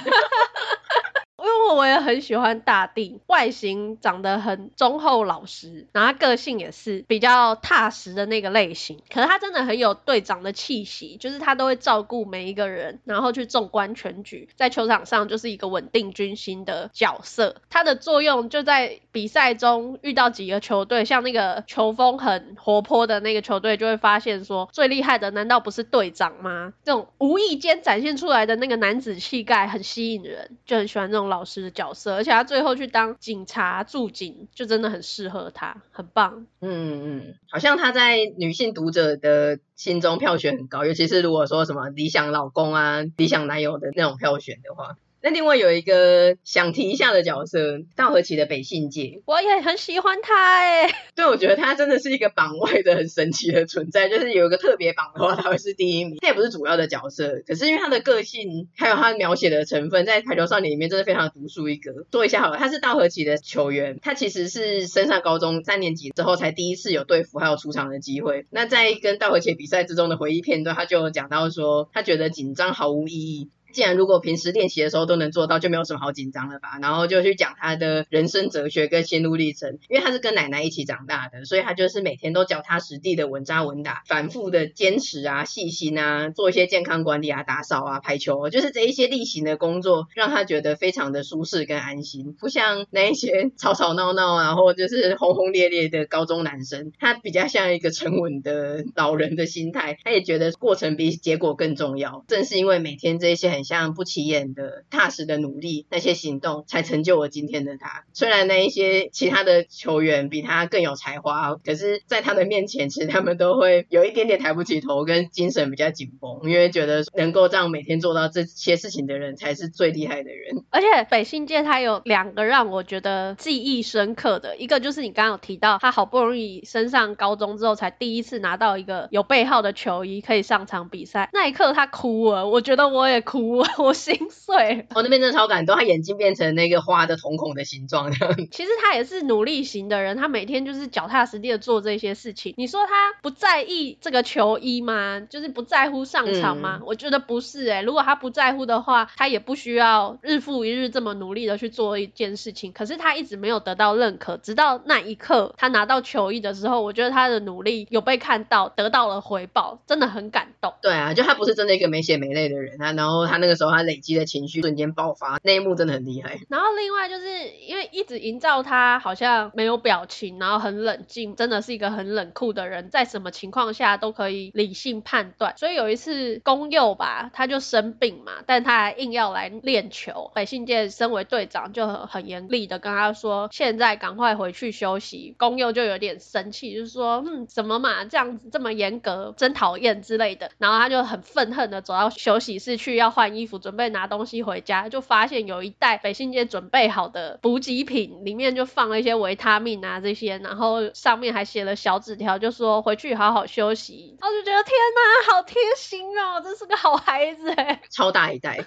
[1.73, 8.99] 我也很喜欢大地，外形长得很忠厚老实，然后个性也是比较踏实的那个类型。
[9.09, 17.55] 可是他真的很有队长的气息，就是他都会照顾每一个人，然后去纵观全局，在球场上就是一个稳定军心的角色。
[17.69, 26.73] 他的作用就在比赛中遇到几个球队，像那个球风很活泼的那个球队，就会发现说最厉害的难道不是队长吗？
[26.83, 31.37] 这种无意间展现出来的那个男子气概很吸引人，就很喜欢这种老。
[31.37, 36.45] 老的角色，而且他最后去当警察驻警，就真的很适合他，很棒。
[36.61, 44.97] 嗯嗯，好像他在女性读者的心中票选很高，尤其是如果说什么理想老公啊、理想男友的那种票选的话。
[45.27, 50.89] 那另外有一个想提一下的角色，道和奇的北信介，我也很喜欢他哎。
[51.15, 56.15] 对，我觉得他真的是一个榜外的很神奇的存在，就是有一个特别榜的话，他会是第一名。
[56.21, 61.91] 他也不是主要的角色，可是因为他的个性还有他描写的成分，在排球少年里面真的非常独树一格。
[62.09, 68.45] 说一下好了，他是道和奇的球员，他其实是升上高中三年级之后才第一次有队服还有出场的机会。
[68.49, 73.49] 那在跟道和奇比赛之中的回忆片段，他就讲到说，他觉得紧张毫无意义。
[73.77, 76.79] 既然如果平时练习的时候都能做到，就没有什么好紧张了吧？
[76.81, 79.77] 然后就去讲他的人生哲学跟心路历程。
[79.87, 92.33] 因为他是跟奶奶一起长大的，所以他就是每天都脚踏实地的稳扎稳打，反复的坚持啊、细心啊，做一些健康管理啊、打扫啊、排球，就是这一些例行的工作，让他觉得非常的舒适跟安心。
[92.39, 99.99] 不像那一些 吵吵闹闹，然后就是轰轰烈烈的高中男生，他比较像一个沉稳的老人的心态。
[100.03, 102.25] 他也觉得过程比结果更重要。
[102.27, 108.05] 正是因为每天这些很像不起眼的踏实的努力，那些行动才成就了今天的他。
[108.13, 120.63] 虽然那一些其他的球员比他更有才华，可是在他的面前，其实他们都会有一点点抬不起头，跟精神比较紧绷，因为觉得能够这样每天做到这些事情的人才是最厉害的人。
[120.69, 133.69] 而且北信界他有两个让我觉得记忆深刻的，一个就是你刚刚有提到，他好不容易升上高中之后，才第一次拿到一个有背号的球衣可以上场比赛，那一刻他哭了，我觉得我也哭了。
[133.77, 138.11] 我心碎，我、哦、那边真的超感动，他眼睛变成那个花的瞳孔的形状。
[138.51, 142.53] 其实他也是努力型的人，他每天就是脚踏实地的做这些事情。
[142.57, 145.21] 你说他不在意这个球衣吗？
[145.29, 146.79] 就是不在乎上场吗？
[146.81, 152.71] 嗯、我觉得不是哎、欸，如果他不在乎的话，他也不需要日复一日这么努力的去做一件事情。
[152.71, 160.73] 可是他一直没有得到认可，直到那一刻他拿到球衣的时候，我觉得他的努力有被看到，得到了回报，真的很感动。
[160.81, 163.67] 对啊，就他不是真的一个没血没泪的人啊，然后他那个时候。
[163.77, 166.39] 他累积的情绪瞬间爆发，那一幕真的很厉害。
[166.49, 167.27] 然后另外就是
[167.67, 175.53] 因为一直营造他好像没有表情，然后很冷静，真的是一个很冷酷的人，在什么情况下都可以理性判断。
[175.57, 180.31] 所以有一次宫佑吧，他就生病嘛，但他还硬要来练球。
[180.33, 193.57] 北信介身为队长就很严厉的跟他说：“现在赶快回去休息。”宫佑就有点生气，就是说：“嗯，什么嘛，这样子这么严格，真讨厌之类的。”然后他就很愤恨的走到休息室去要换衣服。
[193.57, 204.15] 准备拿东西回家，就发现有一袋北信街准备好的补给品，里面就放了一些维他命啊这些，然后上面还写了小纸条，就说回去好好休息。
[204.21, 208.63] 我就觉得天哪，好贴心哦，真是个好孩子哎， 超大一袋，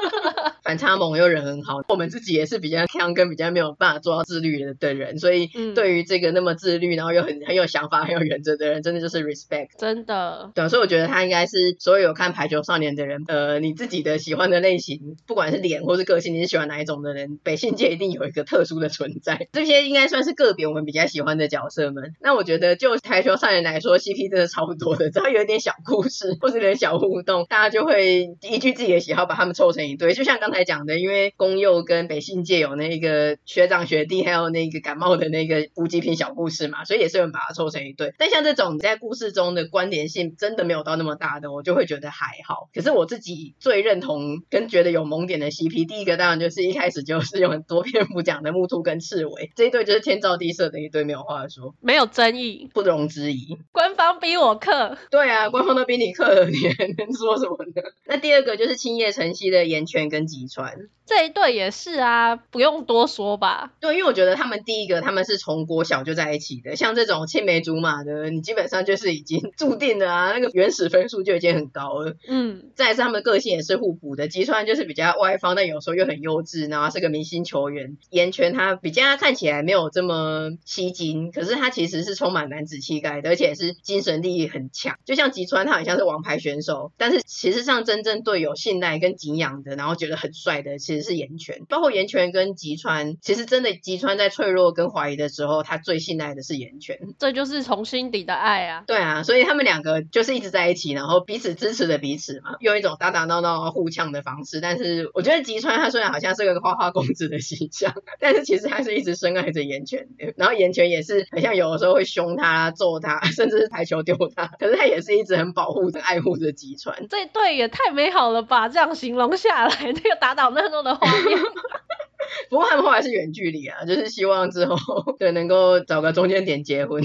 [0.64, 1.80] 反差萌又人很好。
[1.88, 10.50] 我们自己也是比较强跟比较没有办法做到自律的的人，所以对于这个那么自律，然后又很很有想法、很有原则的人，真的就是 respect，真的。
[10.54, 14.16] 对，所以我觉得他应该是所有有看排球少年的人，呃，你自自己的。
[14.26, 17.38] 喜欢的类型，不管是脸或是个性，你是喜欢哪一种的人？
[17.44, 19.48] 北信界一定有一个特殊的存在。
[19.52, 22.14] 这些应该算是个别我们比较喜欢的角色们。
[22.20, 25.10] 那我觉得就台球少年来说，CP 真的超多的。
[25.10, 30.12] 只要有一点小故事或是有点小互动，大家就会依据自己的喜好把他们凑成一对。
[30.12, 38.12] 就像刚才讲的，因为宫佑跟北信界有那个学长学弟，还有那个感冒的那个补给品小故事嘛，所以也是有人把它凑成一对。
[38.18, 42.68] 但像这种在故事中的关联性真的没有到那么大的，我就会觉得还好。
[42.74, 44.42] 可是我自己最认同。
[44.50, 53.58] 跟觉得有萌点的 CP，第一个当然就是一开始就是用很多篇幅讲的木兔跟赤尾这一对，就是天造地设的一对，没有话说，没有争议，不容置疑。
[53.72, 57.82] 官方逼我克，对啊，官方都逼你克了，你还能说什么呢？
[58.06, 63.72] 那第二个就是青叶晨曦的岩泉跟吉川，这一对也是啊，不用多说吧？
[63.80, 72.16] 对，因为我觉得他们第一个他们是从国小就在一起的，像这种青梅竹马的，你基本上就是已经 注定了啊，那个原始分数就已经很高了。
[72.26, 74.26] 嗯，再是他们的个性也是互补的。
[74.26, 77.96] 吉川就是比较外放，但有时候又很优质，然后是个明星球员。
[78.10, 84.98] 岩泉他比较看起来没有这么吸睛，可是他其实是充满男子气概的，而且是精神力很强。
[85.04, 91.62] 就像吉川，他好像是王牌选手，但是其实上真正对有信赖跟敬仰的，然后觉得很帅的，其实是岩泉。
[91.68, 96.98] 包括岩泉跟吉川，其实真的吉川在脆弱跟怀疑的时候，他最信赖的是岩泉。
[97.18, 98.84] 这就是从心底的爱啊。
[98.86, 110.34] 对啊，所以他们两个就是一直在一起，然后彼此支持着彼此嘛，用一种打打闹闹互呛的方式，但是我觉得吉川他虽然好像是个花花公子的形象，但是其实他是一直深爱着岩泉的。
[110.36, 117.06] 然后岩泉也是很像有的时候会凶他、揍他，甚至是台球丢他，可是他也是一直很保护着、爱护着吉川。
[117.08, 118.68] 这对也太美好了吧！
[118.68, 120.82] 这样形容下来， 那个打倒那种
[122.50, 124.76] 不过他们后来是远距离啊， 就是希望之后
[125.18, 127.02] 对能够找个中间点结婚。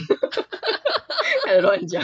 [1.45, 2.03] 开始乱讲。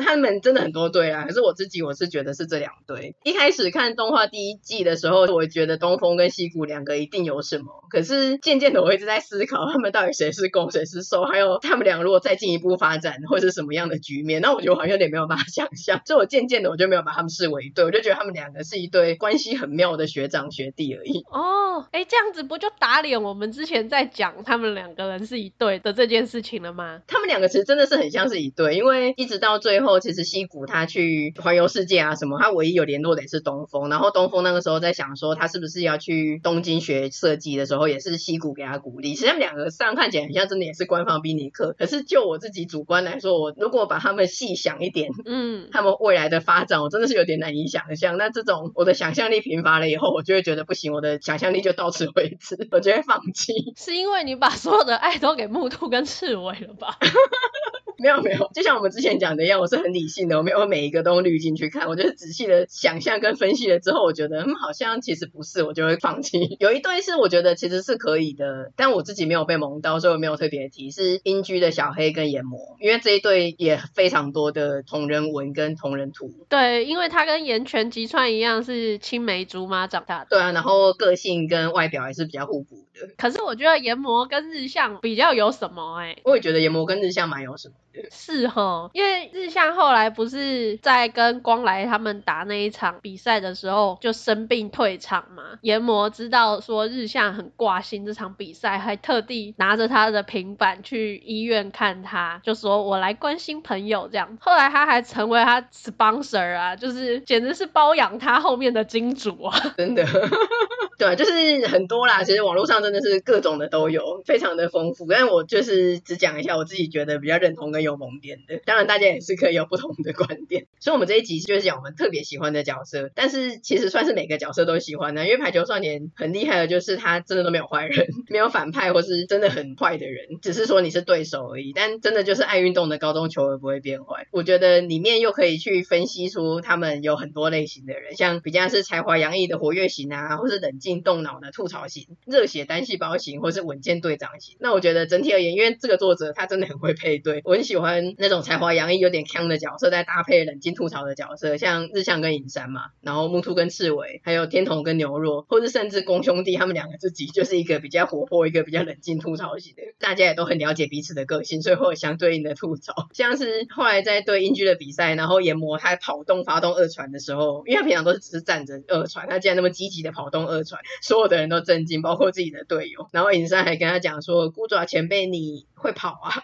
[0.00, 3.14] 他们真的很多对啊，可是我自己我是觉得是这两对。
[3.24, 21.24] 一开始看动画第一季的时候，我觉得东风跟西谷两个一定有什么，可是渐渐的我一直在思考他们到底谁是攻谁是受，还有他们俩如果再进一步发展会是什么样的局面，那我觉得我好像有点没有办法想象，所以我渐渐的我就没有把他们视为一对，我就觉得他们两个是一对关系很妙的学长学弟而已。
[21.30, 27.00] 哦，哎，这样子不就打脸我们之前在讲他们两个人是一对的这件事情了吗？
[27.06, 33.88] 他们两个其实真的是很像是一对，因为一直到最后，其实西谷他去环游世界啊什么，他唯一有联络的也是东风。
[33.88, 39.14] 然后东风那个时候在想说，他是不是要去东京学设计的时候，也是西谷给他鼓励。
[39.14, 41.74] 实际上两个上看起来很像，真的也是官方宾尼克。
[41.78, 48.18] 可是就我自己主观来说，我如果把他们细想一点，嗯， 他们未来的发展，我真的是有点难以想象。
[48.18, 53.52] 那这种我的想象力贫乏了以后，我就会觉得不行，我的想象力就到此为止，我就会放弃。
[53.76, 56.98] 是因为你把所有的爱都给木兔跟刺猬了吧？
[58.00, 66.56] 没有没有，就像我们之前讲的一样，我是很理性的，我没有每一个都滤进去看，我就是仔细的想象跟分析了之后，我觉得嗯好像其实不是，我就会放弃。
[66.60, 76.30] 有一对是我觉得其实是可以的，但我自己没有被萌到，所以我没有特别提，是英居的小黑跟研磨，因为这一对也非常多的同人文跟同人图。
[76.48, 80.26] 对，因为他跟岩泉吉川一样是青梅竹马长大的。
[80.30, 83.14] 对啊，然后个性跟外表也是比较互补的。
[83.16, 86.22] 可是我觉得研磨跟日向比较有什么哎、欸？
[86.24, 87.74] 我也觉得研磨跟日向蛮有什么。
[88.12, 95.42] 是哈，因为日向后来不是在跟光来他们打那一场比赛的时候就生病退场嘛？
[95.62, 104.38] 研磨知道说日向很挂心这场比赛，还特地拿着他的平板去医院看他，就说我来关心朋友这样。
[104.40, 109.58] 后来他还成为他 sponsor 啊，就是简直是包养他后面的金主啊！
[109.76, 110.06] 真的，
[110.96, 112.22] 对，就是很多啦。
[112.22, 115.06] 其实网络上真真的是各种的都有，非常的丰富。
[115.08, 117.80] 但我就是只讲一下我自己觉得比较认同跟。
[117.80, 120.66] 有萌点的，当然大家也是可以有不同的观点。
[120.80, 131.72] 所以，我们这一集就是讲我们特别喜欢的角色，但是其实算是每个角色都喜欢的，因为排球少年很厉害的，就是他真的都没有坏人，没有反派或是真的很坏的人，只是说你是对手而已。
[131.72, 134.26] 但真的就是爱运动的高中球儿不会变坏。
[134.30, 144.56] 我觉得里面又可以去分析出他们有很多类型的人，像比较是才华洋溢的活跃型啊，或是冷静动脑的吐槽型，热血单细胞型，或是稳健队长型。
[144.60, 163.08] 那我觉得整体而言，因为这个作者他真的很会配对，我很喜欢那种才华洋溢、有点锵的角色，再搭配冷静吐槽的角色，像日向跟影山嘛，然后木兔跟赤尾，还有天童跟牛若，或是甚至宫兄弟他们两个自己就是一个比较活泼，一个比较冷静吐槽型的，大家也都很了解彼此的个性，所以会有相对应的吐槽。
[163.12, 173.08] 像是后来在对英剧的比赛，然后研磨他跑动发动二传的时候，因为他平常都是只是站着二传，他竟然那么积极的跑动二传，所有的人都震惊，包括自己的队友。
[173.12, 176.42] 然后尹山还跟他讲说：“孤爪前辈，你会跑啊？”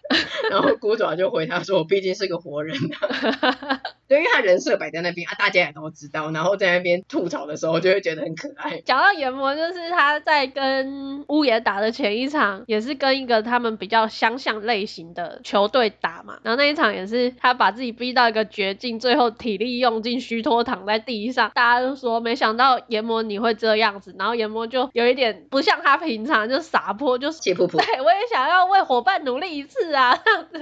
[0.51, 6.31] 然后孤爪就回他说：“我毕竟是个活人啊。”对，因为他人设摆在那边啊，大家也都知道。
[6.31, 8.81] 然后在那边吐槽的时候，就会觉得很可爱。
[8.85, 16.39] 讲到研磨，就是他在跟乌野打的前一场，也是跟一个他们比较相像类型的球队打嘛。
[16.45, 21.51] 然后那一场也是他把自己逼到一个绝境，最后体力用尽，虚脱躺在地上。
[21.53, 24.15] 大家都说没想到研磨你会这样子。
[24.17, 27.85] 然后研磨就有一点不像他平常就撒泼，就气噗噗。
[27.85, 30.59] 对，我也想要为伙伴努力一次啊，这样子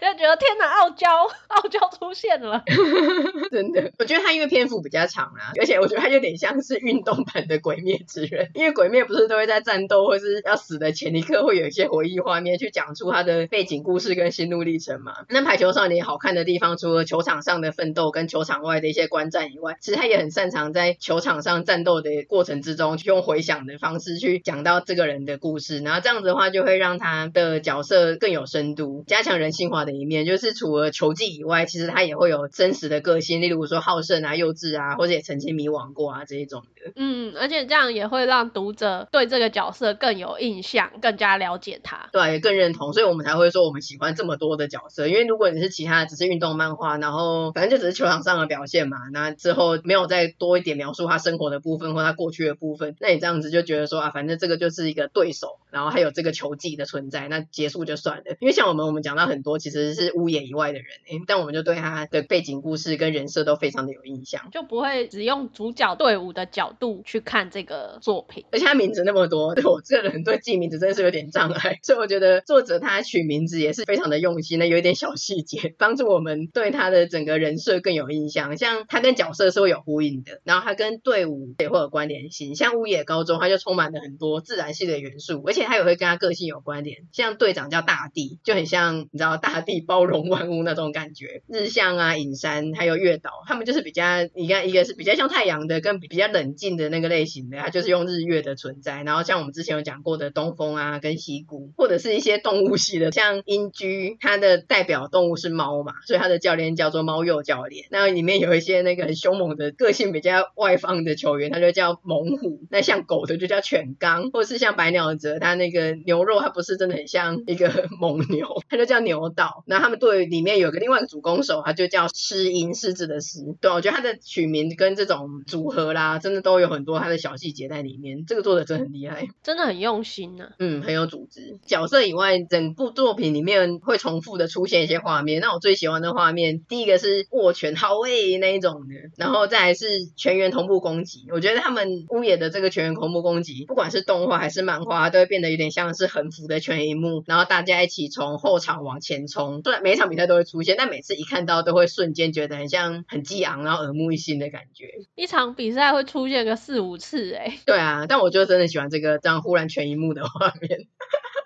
[0.00, 1.08] 就觉得天哪，傲娇，
[1.48, 2.62] 傲娇出现了。
[3.50, 15.14] 真的，我觉得他因为篇幅比较长啊，而且我觉得他有点像是运动版的鬼灭之刃，因为鬼灭不是都会在战斗或是要死的前一刻会有一些回忆画面去讲出他的背景故事跟心路历程嘛。
[15.30, 30.26] 那排球少年好看的地方，除了球场上的奋斗跟球场外的一些观战以外，其实他也很擅长在球场上战斗的过程之中，用回想的方式去讲到这个人的故事，然后这样子的话就会让他的角色更有深度，加强人性化的一面。
[30.26, 36.92] 就是除了球技以外，其实他也会有真实的个性，例如说好胜啊、幼稚啊，或者也曾经迷惘过啊这一种的。
[36.96, 42.08] 嗯，而且这样也会让读者对这个角色更有印象，更加了解他。
[42.12, 45.08] 对，也更认同，所以我们才会说我们喜欢这么多的角色。
[45.08, 58.24] 因为如果你是其他的，只是运动漫画，然后反正就只是球场上的表现嘛，那之后没有再多一点描述他生活的部分或他过去的部分，那你这样子就觉得说啊，反正这个就是一个对手，然后还有这个球技的存在，那结束就算了。
[58.40, 68.44] 因为像我们我们讲到很多其实是屋野以外的人，诶，但我们就对他的背景故事跟人设都非常的有印象，就不会只用主角队伍的角度去看这个作品。
[68.50, 78.56] 而且他名字那么多， 对我这个人对记名字真的是有点障碍， 所以我觉得作者他取名字也是非常的用心的，有一点小细节帮助我们对他的整个人设更有印象。
[78.56, 82.54] 像他跟角色是会有呼应的，然后他跟队伍也会有关联性。
[82.54, 86.98] 像乌野高中，他就充满了很多自然系的元素，而且他也会跟他个性有关联。
[87.12, 91.42] 像队长叫大地，就很像像你知道大地包容万物那种感觉。
[91.46, 94.02] 日向啊、隐山还有月岛，他们就是比较，
[94.34, 99.02] 你看一个是比较像太阳的，跟比较冷静的那个类型的，它就是用日月的存在。
[99.02, 107.86] 然后像我们之前有讲过的东风啊，跟西谷，或者是一些动物系的，像英居，它的代表动物是猫嘛，所以它的教练叫做猫鼬教练。
[107.90, 112.60] 那里面有一些那个很凶猛的个性比较外放的球员，他就叫猛虎。
[112.70, 119.64] 那像狗的就叫犬刚，或者是像白鸟泽，它那个牛肉它不是真的很像一个 猛牛，它就叫牛岛。
[119.66, 123.40] 那他们队里面有个另外一个主攻手，他就叫狮鹰，狮子的狮。
[123.60, 128.24] 对，我觉得他的取名跟这种组合啦，真的都有很多他的小细节在里面。
[128.26, 130.52] 这个作者真的很厉害，真的很用心呢、啊。
[130.58, 131.58] 嗯，很有组织。
[131.66, 135.40] 角色以外，整部作品里面会重复的出现一些画面。
[135.40, 139.86] 那我最喜欢的画面，第一个是握拳好位那一种的，然后再来是
[140.16, 141.26] 全员同步攻击。
[141.30, 149.62] 我觉得他们屋野的这个全员同步攻击，不管是动画还是漫画，都会变得有点像是横幅的全一幕，然后大家一起从后场往前冲。
[149.62, 154.90] 对，每一场比赛都会出现，但每次一看到都会瞬间觉得很像很激昂，然后耳目一新的感觉。
[155.14, 160.88] 一场比赛会出现这个四五次，哎，对啊，但我就真的喜欢这个这样忽然全一幕的画面。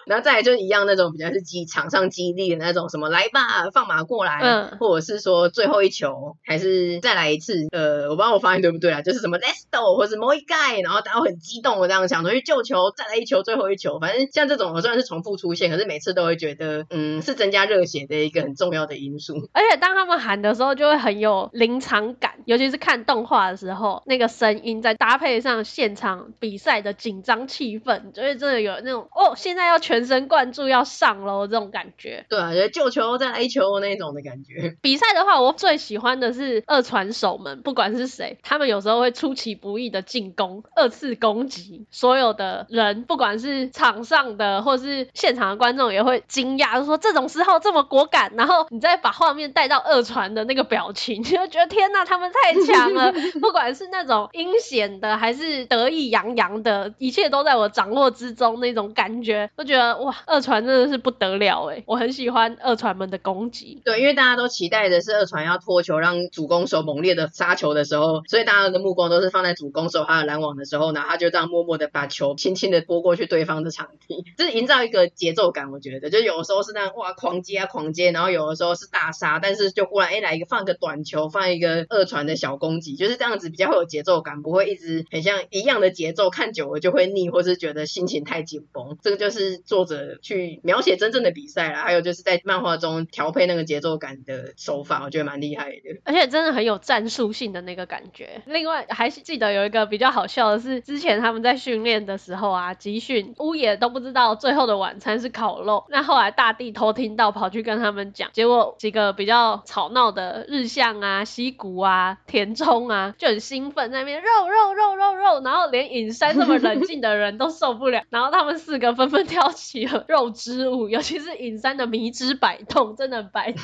[0.06, 19.34] 然后再来就是一样那种比较是激场上激励的那种什么来吧放马过来，嗯，或者是说最后一球还是再来一次，呃，我不知道我发音对不对啊，就是什么 Let's go 或者某一盖，然后大家很激动的这样想说，去救球，再来一球，最后一球，反正像这种我虽然是重复出现，可是每次都会觉得，嗯，是增加热血的一个很重要的因素。
[19.52, 29.95] 而且当他们喊的时候，就会很有临场感，尤其是看动画的时候，那个声音再搭配上现场比赛的紧张气氛，就会真的有那种哦，现在要全。
[29.96, 32.26] 全神贯注要上喽，这种感觉。
[32.28, 34.76] 对啊，就救球再来一球那种的感觉。
[34.82, 48.32] 比赛的话，我最喜欢的是二传手们，不管是谁，他们有时候会出其不意的进攻，二次攻击，所有的人，不管是场上的或是现场的观众，也会惊讶，就说这种时候这么果敢。
[48.36, 53.14] 然后你再把画面带到二传的那个表情， 就觉得天呐，他们太强了。
[53.40, 59.85] 不管是那种阴险的，还是得意洋洋的，一切都在我掌握之中那种感觉，都觉得。
[59.94, 61.82] 哇，二传真的是不得了哎！
[61.86, 63.80] 我很喜欢二传们的攻击。
[63.84, 75.70] 对，因为大家都期待的是二传要脱球，让主攻手猛烈的杀球的时候，所以大家的目光都是放在主攻手他的拦网的时候，然后他就这样默默的把球轻轻的拨过去对方的场地，就是营造一个节奏感。
[75.70, 88.98] 我觉得，就有的时候是那样哇狂接啊狂接，然后有的时候是大杀，但是就忽然哎来一个放个短球，放一个二传的小攻击，就是这样子比较会有节奏感，不会一直很像一样的节奏，看久了就会腻，或是觉得心情太紧绷。
[89.00, 89.75] 这个就是做。
[89.76, 98.40] 作者去描写真正的比赛啦，还有就是在漫画中调配那个节奏感的手法，我觉得蛮厉害的，而且真的很有战术性的那个感觉。
[98.46, 120.06] 另外还记得有一个比较好笑的是，之前他们在训练的时候啊，集训屋野都不知道最后的晚餐是烤肉，那后来大地偷听到跑去跟他们讲，结果几个比较吵闹的日向啊、西谷啊、田中啊就很兴奋在那边肉肉肉肉肉，然后连影山这么冷静的人都受不了，然后他们四个纷纷跳挑起。
[120.08, 123.58] 肉之舞，尤其是尹山的迷之摆动，真的很白痴。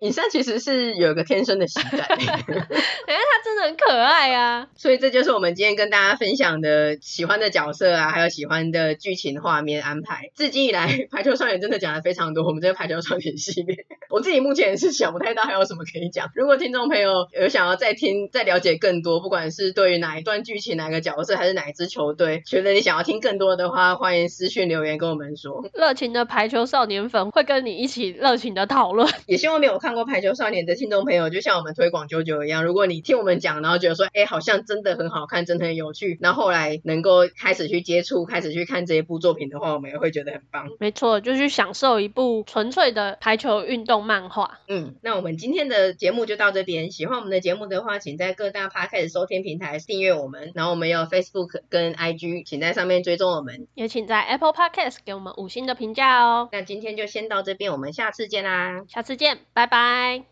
[0.00, 4.68] 影山其实是有一个天生的喜感， 因为他真的很可爱啊。
[4.74, 10.30] 所以这就是我们今天跟大家分享的喜欢的角色啊，还有喜欢的剧情画面安排。
[10.34, 12.44] 至今以来，排球少年真的讲的非常多。
[12.44, 16.30] 我们这个排球少年系列，我自己目前是想不太到还有什么可以讲。
[16.34, 25.68] 如果听众朋友有想要再听、再了解更多，不管是对于哪一段剧情、哪个角色，还是哪一支球队，觉得你想要听更多的话，欢迎私讯留言跟我们说。
[25.74, 40.68] 热情的排球少年粉会跟你一起热情的讨论， 也希望没有看过排球少年的听众朋友，就像我们推广九九一样，如果你听我们讲，然后觉得说，哎，好像真的很好看，真的很有趣，那后后来能够开始去接触，开始去看这一部作品的话，我们也会觉得很棒。
[40.78, 44.60] 没错，就去享受一部纯粹的排球运动漫画。
[44.68, 46.92] 嗯，那我们今天的节目就到这边。
[46.92, 56.50] 喜欢我们的节目的话，请在各大 Podcast 收听平台订阅我们，然后我们有 Facebook 跟 IG，请在上面追踪我们，也请在 Apple Podcast 给我们五星的评价哦。
[56.52, 58.84] 那今天就先到这边，我们下次见啦！
[58.88, 60.26] 下次见，拜拜。